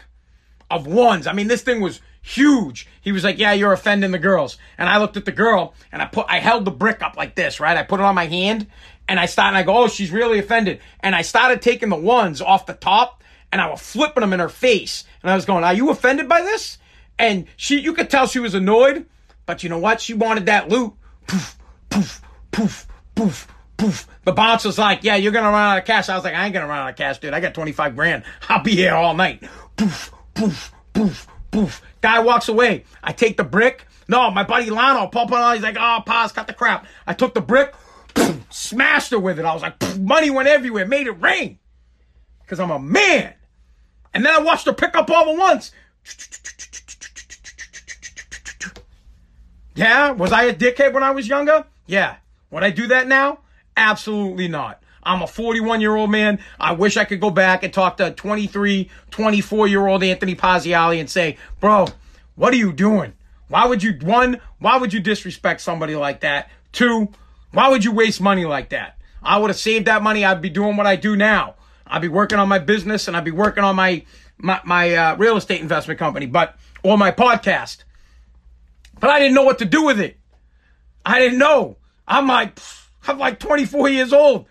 [0.69, 1.27] of ones.
[1.27, 2.87] I mean, this thing was huge.
[3.01, 6.01] He was like, "Yeah, you're offending the girls." And I looked at the girl and
[6.01, 7.77] I put I held the brick up like this, right?
[7.77, 8.67] I put it on my hand
[9.07, 12.41] and I started I go, "Oh, she's really offended." And I started taking the ones
[12.41, 15.05] off the top and I was flipping them in her face.
[15.23, 16.77] And I was going, "Are you offended by this?"
[17.17, 19.05] And she you could tell she was annoyed,
[19.45, 20.01] but you know what?
[20.01, 20.93] She wanted that loot.
[21.27, 21.56] Poof,
[21.97, 22.21] poof,
[22.51, 23.47] poof, poof.
[23.77, 24.07] Poof.
[24.23, 26.09] The boss was like, yeah, you're gonna run out of cash.
[26.09, 27.33] I was like, I ain't gonna run out of cash, dude.
[27.33, 28.23] I got 25 grand.
[28.49, 29.43] I'll be here all night.
[29.75, 31.81] Poof, poof, poof, poof.
[32.01, 32.85] Guy walks away.
[33.03, 33.85] I take the brick.
[34.07, 35.53] No, my buddy Lano, Paul on.
[35.53, 36.87] he's like, oh, pause, cut the crap.
[37.05, 37.75] I took the brick,
[38.49, 39.45] smashed her with it.
[39.45, 41.59] I was like, money went everywhere, made it rain.
[42.41, 43.35] Because I'm a man.
[44.11, 45.71] And then I watched her pick up all the ones.
[49.75, 51.65] Yeah, was I a dickhead when I was younger?
[51.87, 52.17] Yeah.
[52.51, 53.39] Would I do that now?
[53.75, 54.81] Absolutely not.
[55.03, 56.39] I'm a 41 year old man.
[56.59, 60.99] I wish I could go back and talk to 23, 24 year old Anthony Paziali
[60.99, 61.87] and say, bro,
[62.35, 63.13] what are you doing?
[63.47, 66.49] Why would you, one, why would you disrespect somebody like that?
[66.73, 67.09] Two,
[67.51, 68.97] why would you waste money like that?
[69.23, 70.25] I would have saved that money.
[70.25, 71.55] I'd be doing what I do now.
[71.85, 74.03] I'd be working on my business and I'd be working on my,
[74.37, 77.83] my, my uh, real estate investment company, but, or my podcast.
[78.99, 80.17] But I didn't know what to do with it.
[81.05, 81.76] I didn't know.
[82.07, 82.59] I'm like,
[83.07, 84.45] I'm like 24 years old.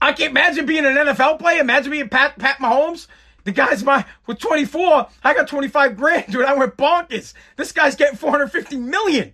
[0.00, 1.60] I can't imagine being an NFL player.
[1.60, 3.06] Imagine being Pat Pat Mahomes.
[3.44, 5.08] The guy's my with 24.
[5.22, 6.44] I got 25 grand, dude.
[6.44, 7.32] I went bonkers.
[7.56, 9.32] This guy's getting 450 million.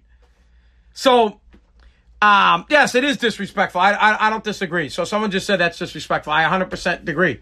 [0.93, 1.41] So,
[2.21, 3.81] um, yes, it is disrespectful.
[3.81, 4.91] I, I, I don't disagree.
[4.91, 6.33] So someone just said that's disrespectful.
[6.33, 7.41] I 100% agree.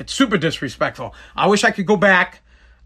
[0.00, 1.14] It's super disrespectful.
[1.36, 2.42] I wish I could go back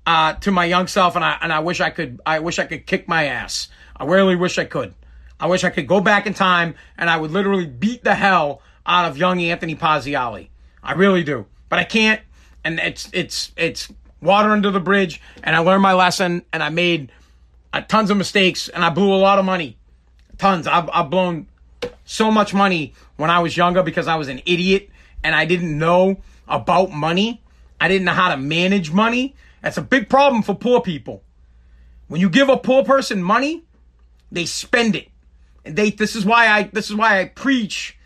[0.06, 2.20] uh, to my young self, and I and I wish I could.
[2.26, 3.68] I wish I could kick my ass.
[3.96, 4.94] I really wish I could.
[5.38, 8.62] I wish I could go back in time, and I would literally beat the hell
[8.86, 10.48] out of young Anthony Paziali.
[10.82, 11.46] I really do.
[11.68, 12.20] But I can't
[12.64, 16.70] and it's it's it's water under the bridge and I learned my lesson and I
[16.70, 17.12] made
[17.72, 19.76] uh, tons of mistakes and I blew a lot of money.
[20.38, 20.66] Tons.
[20.66, 21.46] I've, I've blown
[22.04, 24.88] so much money when I was younger because I was an idiot
[25.22, 27.42] and I didn't know about money,
[27.80, 29.34] I didn't know how to manage money.
[29.62, 31.22] That's a big problem for poor people.
[32.08, 33.64] When you give a poor person money,
[34.30, 35.08] they spend it.
[35.64, 37.98] They this is why I this is why I preach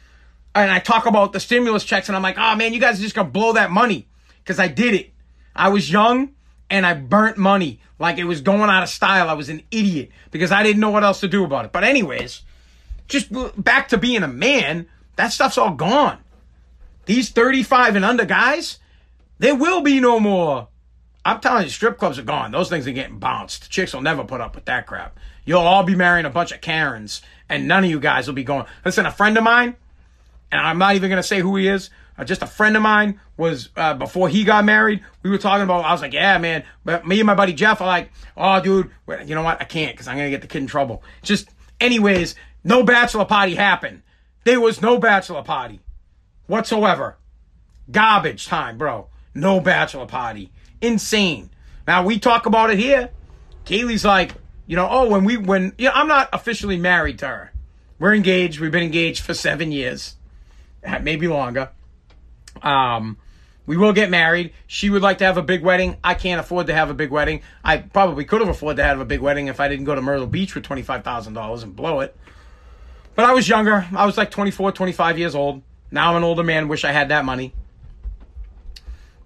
[0.54, 3.02] and I talk about the stimulus checks and I'm like, "Oh man, you guys are
[3.02, 4.06] just going to blow that money."
[4.44, 5.12] Cuz I did it.
[5.54, 6.30] I was young
[6.70, 9.28] and I burnt money like it was going out of style.
[9.28, 11.72] I was an idiot because I didn't know what else to do about it.
[11.72, 12.42] But anyways,
[13.09, 14.86] just back to being a man,
[15.16, 16.18] that stuff's all gone.
[17.06, 18.78] These 35 and under guys,
[19.38, 20.68] there will be no more.
[21.24, 22.52] I'm telling you, strip clubs are gone.
[22.52, 23.70] Those things are getting bounced.
[23.70, 25.18] Chicks will never put up with that crap.
[25.44, 28.44] You'll all be marrying a bunch of Karens, and none of you guys will be
[28.44, 28.66] going.
[28.84, 29.76] Listen, a friend of mine,
[30.51, 32.82] and I'm not even going to say who he is, uh, just a friend of
[32.82, 36.36] mine was, uh, before he got married, we were talking about, I was like, yeah,
[36.38, 38.90] man, but me and my buddy Jeff are like, oh, dude,
[39.24, 39.61] you know what?
[39.61, 41.03] I can't because I'm to get the kid in trouble.
[41.22, 41.49] Just,
[41.80, 42.34] anyways,
[42.64, 44.03] no bachelor party happened.
[44.44, 45.80] There was no bachelor party
[46.46, 47.16] whatsoever.
[47.90, 49.09] Garbage time, bro.
[49.34, 50.51] No bachelor party.
[50.80, 51.51] Insane.
[51.86, 53.11] Now we talk about it here.
[53.64, 54.34] Kaylee's like,
[54.68, 57.52] you know, oh, when we when you know, I'm not officially married to her.
[57.98, 58.60] We're engaged.
[58.60, 60.14] We've been engaged for seven years,
[61.02, 61.70] maybe longer.
[62.62, 63.16] Um,
[63.66, 64.52] we will get married.
[64.66, 65.96] She would like to have a big wedding.
[66.04, 67.40] I can't afford to have a big wedding.
[67.64, 70.02] I probably could have afforded to have a big wedding if I didn't go to
[70.02, 72.14] Myrtle Beach with twenty five thousand dollars and blow it.
[73.14, 73.84] But I was younger.
[73.96, 75.62] I was like 24, 25 years old.
[75.90, 76.68] Now I'm an older man.
[76.68, 77.52] Wish I had that money.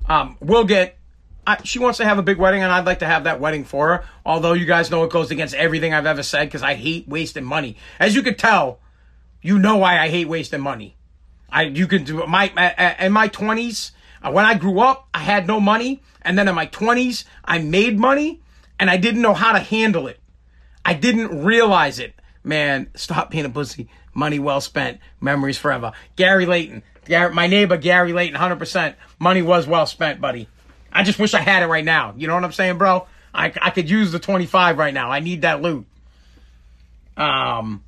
[0.09, 0.97] Um, we'll get.
[1.47, 3.65] I, she wants to have a big wedding, and I'd like to have that wedding
[3.65, 4.05] for her.
[4.25, 7.45] Although you guys know it goes against everything I've ever said because I hate wasting
[7.45, 7.77] money.
[7.99, 8.81] As you could tell,
[9.41, 10.97] you know why I hate wasting money.
[11.51, 12.47] I you can do my
[12.99, 16.55] in my twenties uh, when I grew up, I had no money, and then in
[16.55, 18.41] my twenties, I made money,
[18.79, 20.21] and I didn't know how to handle it.
[20.85, 22.15] I didn't realize it
[22.45, 23.89] man, stop being a pussy.
[24.15, 25.01] Money well spent.
[25.21, 25.93] Memories forever.
[26.17, 26.83] Gary Layton.
[27.09, 28.95] My neighbor, Gary Layton, 100%.
[29.19, 30.49] Money was well spent, buddy.
[30.93, 32.15] I just wish I had it right now.
[32.17, 33.07] You know what I'm saying, bro?
[33.35, 35.11] I, I could use the 25 right now.
[35.11, 35.87] I need that loot.
[37.17, 37.83] Um,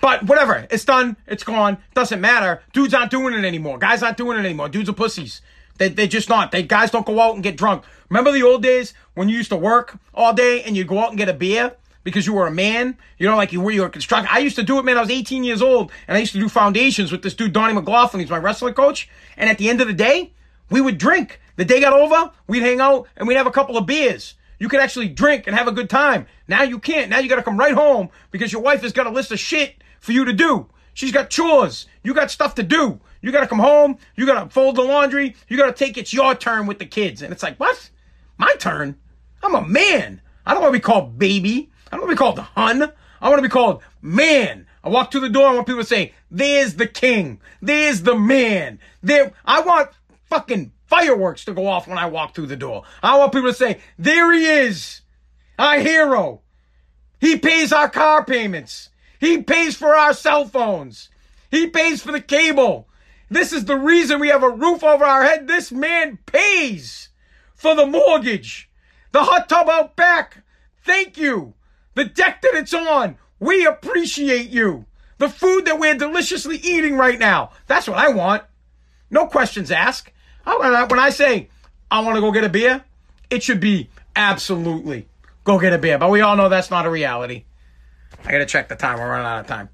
[0.00, 0.66] but whatever.
[0.70, 1.16] It's done.
[1.26, 1.78] It's gone.
[1.94, 2.62] Doesn't matter.
[2.72, 3.78] Dudes aren't doing it anymore.
[3.78, 4.68] Guys aren't doing it anymore.
[4.68, 5.42] Dudes are pussies.
[5.76, 6.52] They, they just not.
[6.52, 7.84] They guys don't go out and get drunk.
[8.08, 11.10] Remember the old days when you used to work all day and you go out
[11.10, 11.74] and get a beer?
[12.04, 12.96] because you were a man.
[13.18, 14.30] You know, like you were you were constructing.
[14.30, 14.96] I used to do it, man.
[14.96, 17.74] I was 18 years old, and I used to do foundations with this dude Donnie
[17.74, 18.20] McLaughlin.
[18.20, 19.08] He's my wrestling coach.
[19.36, 20.30] And at the end of the day,
[20.70, 21.40] we would drink.
[21.56, 24.34] The day got over, we'd hang out and we'd have a couple of beers.
[24.58, 26.26] You could actually drink and have a good time.
[26.48, 27.10] Now you can't.
[27.10, 29.38] Now you got to come right home because your wife has got a list of
[29.38, 30.68] shit for you to do.
[30.94, 31.86] She's got chores.
[32.02, 33.00] You got stuff to do.
[33.20, 33.98] You got to come home.
[34.16, 35.34] You got to fold the laundry.
[35.48, 37.22] You got to take it's your turn with the kids.
[37.22, 37.90] And it's like, what?
[38.38, 38.96] My turn?
[39.42, 40.20] I'm a man.
[40.46, 41.70] I don't want to be called baby.
[41.90, 42.92] I don't want to be called hun.
[43.20, 44.66] I want to be called man.
[44.82, 45.48] I walk through the door.
[45.48, 47.40] I want people to say, there's the king.
[47.62, 48.78] There's the man.
[49.02, 49.90] There, I want
[50.34, 52.82] fucking fireworks to go off when I walk through the door.
[53.04, 55.02] I want people to say, there he is.
[55.60, 56.40] Our hero.
[57.20, 58.90] He pays our car payments.
[59.20, 61.08] He pays for our cell phones.
[61.52, 62.88] He pays for the cable.
[63.30, 65.46] This is the reason we have a roof over our head.
[65.46, 67.10] This man pays
[67.54, 68.68] for the mortgage.
[69.12, 70.42] The hot tub out back.
[70.82, 71.54] Thank you.
[71.94, 73.18] The deck that it's on.
[73.38, 74.86] We appreciate you.
[75.18, 77.52] The food that we're deliciously eating right now.
[77.68, 78.42] That's what I want.
[79.10, 80.10] No questions asked.
[80.44, 81.48] When I say
[81.90, 82.84] I want to go get a beer,
[83.30, 85.08] it should be absolutely
[85.44, 85.98] go get a beer.
[85.98, 87.44] But we all know that's not a reality.
[88.24, 88.98] I got to check the time.
[88.98, 89.68] We're running out of time.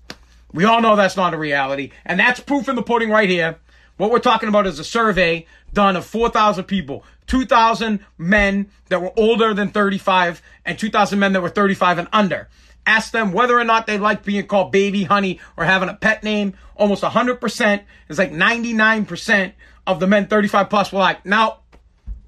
[0.53, 1.93] We all know that's not a reality.
[2.05, 3.59] And that's proof in the pudding right here.
[3.97, 9.13] What we're talking about is a survey done of 4,000 people, 2,000 men that were
[9.17, 12.49] older than 35 and 2,000 men that were 35 and under.
[12.87, 16.25] Asked them whether or not they like being called baby, honey, or having a pet
[16.25, 16.55] name.
[16.77, 19.53] Almost 100%, it's like 99%
[19.91, 21.57] of the men 35 plus were like, no,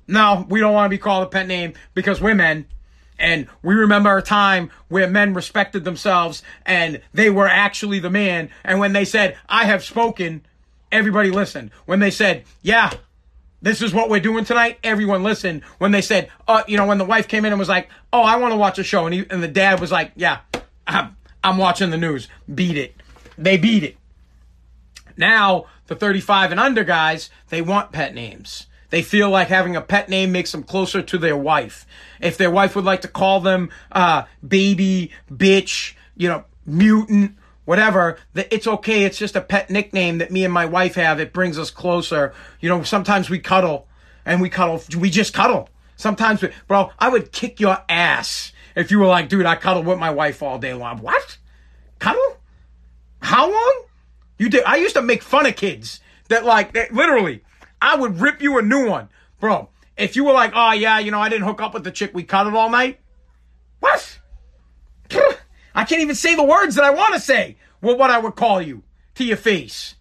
[0.08, 2.66] no, we don't want to be called a pet name because we're men.
[3.18, 8.50] And we remember a time where men respected themselves and they were actually the man.
[8.64, 10.44] And when they said, I have spoken,
[10.90, 11.70] everybody listened.
[11.86, 12.90] When they said, yeah,
[13.60, 14.78] this is what we're doing tonight.
[14.82, 17.68] Everyone listened when they said, uh, you know, when the wife came in and was
[17.68, 19.06] like, oh, I want to watch a show.
[19.06, 20.40] And, he, and the dad was like, yeah,
[20.86, 22.28] I'm, I'm watching the news.
[22.52, 22.96] Beat it.
[23.38, 23.96] They beat it.
[25.16, 28.66] Now, the 35 and under guys, they want pet names.
[28.88, 31.86] They feel like having a pet name makes them closer to their wife.
[32.20, 38.18] If their wife would like to call them, uh, baby, bitch, you know, mutant, whatever,
[38.34, 39.04] that it's okay.
[39.04, 41.20] It's just a pet nickname that me and my wife have.
[41.20, 42.32] It brings us closer.
[42.60, 43.86] You know, sometimes we cuddle
[44.24, 44.82] and we cuddle.
[44.98, 45.68] We just cuddle.
[45.96, 49.82] Sometimes, we, bro, I would kick your ass if you were like, dude, I cuddle
[49.82, 50.98] with my wife all day long.
[50.98, 51.36] What?
[51.98, 52.38] Cuddle?
[53.20, 53.84] How long?
[54.42, 54.64] You did.
[54.64, 57.44] I used to make fun of kids that like that literally,
[57.80, 59.68] I would rip you a new one, bro.
[59.96, 62.10] If you were like, oh yeah, you know, I didn't hook up with the chick,
[62.12, 62.98] we cut it all night.
[63.78, 64.18] What?
[65.76, 67.56] I can't even say the words that I want to say.
[67.80, 68.82] Well, what I would call you
[69.14, 69.94] to your face.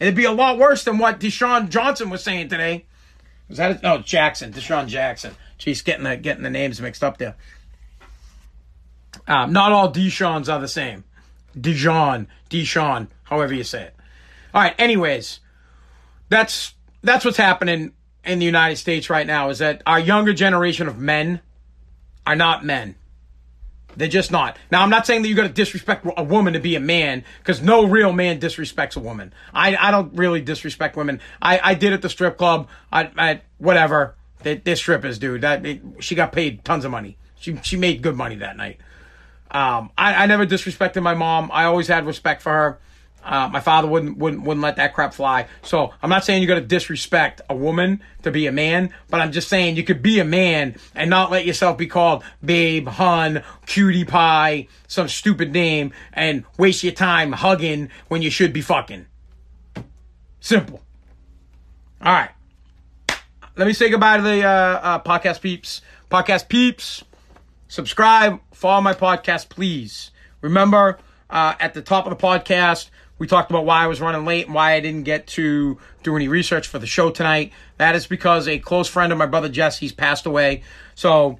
[0.00, 2.86] It'd be a lot worse than what Deshaun Johnson was saying today.
[3.48, 3.80] Was that?
[3.84, 5.36] No, Jackson, DeSean Jackson.
[5.56, 7.36] Jeez, getting the getting the names mixed up there.
[9.28, 11.04] Um, not all Deshawns are the same.
[11.56, 13.94] Dijon, Deshaun, however you say it.
[14.52, 14.74] All right.
[14.78, 15.40] Anyways,
[16.28, 17.92] that's that's what's happening
[18.24, 19.50] in the United States right now.
[19.50, 21.40] Is that our younger generation of men
[22.26, 22.94] are not men.
[23.96, 24.56] They're just not.
[24.72, 27.24] Now, I'm not saying that you got to disrespect a woman to be a man,
[27.38, 29.32] because no real man disrespects a woman.
[29.52, 31.20] I, I don't really disrespect women.
[31.40, 32.68] I, I did at the strip club.
[32.92, 34.16] I, I whatever.
[34.42, 35.42] They, they're strippers, dude.
[35.42, 35.64] That
[36.00, 37.16] she got paid tons of money.
[37.38, 38.78] She she made good money that night.
[39.50, 41.50] Um, I, I never disrespected my mom.
[41.52, 42.78] I always had respect for her.
[43.24, 45.46] Uh, my father wouldn't wouldn't wouldn't let that crap fly.
[45.62, 49.20] So I'm not saying you got to disrespect a woman to be a man, but
[49.20, 52.86] I'm just saying you could be a man and not let yourself be called babe,
[52.86, 58.60] hun, cutie pie, some stupid name, and waste your time hugging when you should be
[58.60, 59.06] fucking.
[60.40, 60.82] Simple.
[62.02, 62.30] All right.
[63.56, 65.80] Let me say goodbye to the uh, uh, podcast peeps.
[66.10, 67.02] Podcast peeps,
[67.66, 70.10] subscribe, follow my podcast, please.
[70.42, 70.98] Remember,
[71.30, 74.46] uh, at the top of the podcast, we talked about why I was running late
[74.46, 77.52] and why I didn't get to do any research for the show tonight.
[77.78, 80.62] That is because a close friend of my brother Jesse's passed away.
[80.94, 81.38] So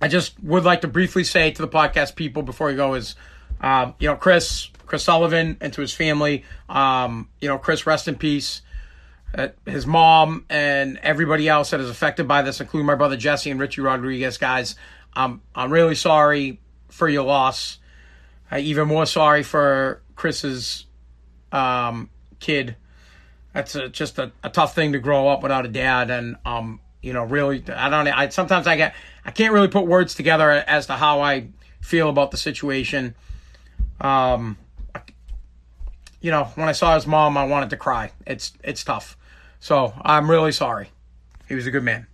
[0.00, 3.16] I just would like to briefly say to the podcast people before we go is,
[3.60, 8.08] uh, you know, Chris, Chris Sullivan, and to his family, um, you know, Chris, rest
[8.08, 8.62] in peace.
[9.34, 13.50] Uh, his mom and everybody else that is affected by this, including my brother Jesse
[13.50, 14.74] and Richie Rodriguez, guys.
[15.12, 17.78] I'm I'm really sorry for your loss.
[18.50, 20.84] Uh, even more sorry for Chris's
[21.52, 22.10] um,
[22.40, 22.76] kid.
[23.54, 26.80] That's a, just a, a, tough thing to grow up without a dad, and um,
[27.00, 28.06] you know, really, I don't.
[28.08, 28.94] I sometimes I get
[29.24, 31.48] I can't really put words together as to how I
[31.80, 33.14] feel about the situation.
[34.00, 34.58] Um,
[36.20, 38.10] you know, when I saw his mom, I wanted to cry.
[38.26, 39.16] It's it's tough.
[39.60, 40.90] So I'm really sorry.
[41.48, 42.07] He was a good man.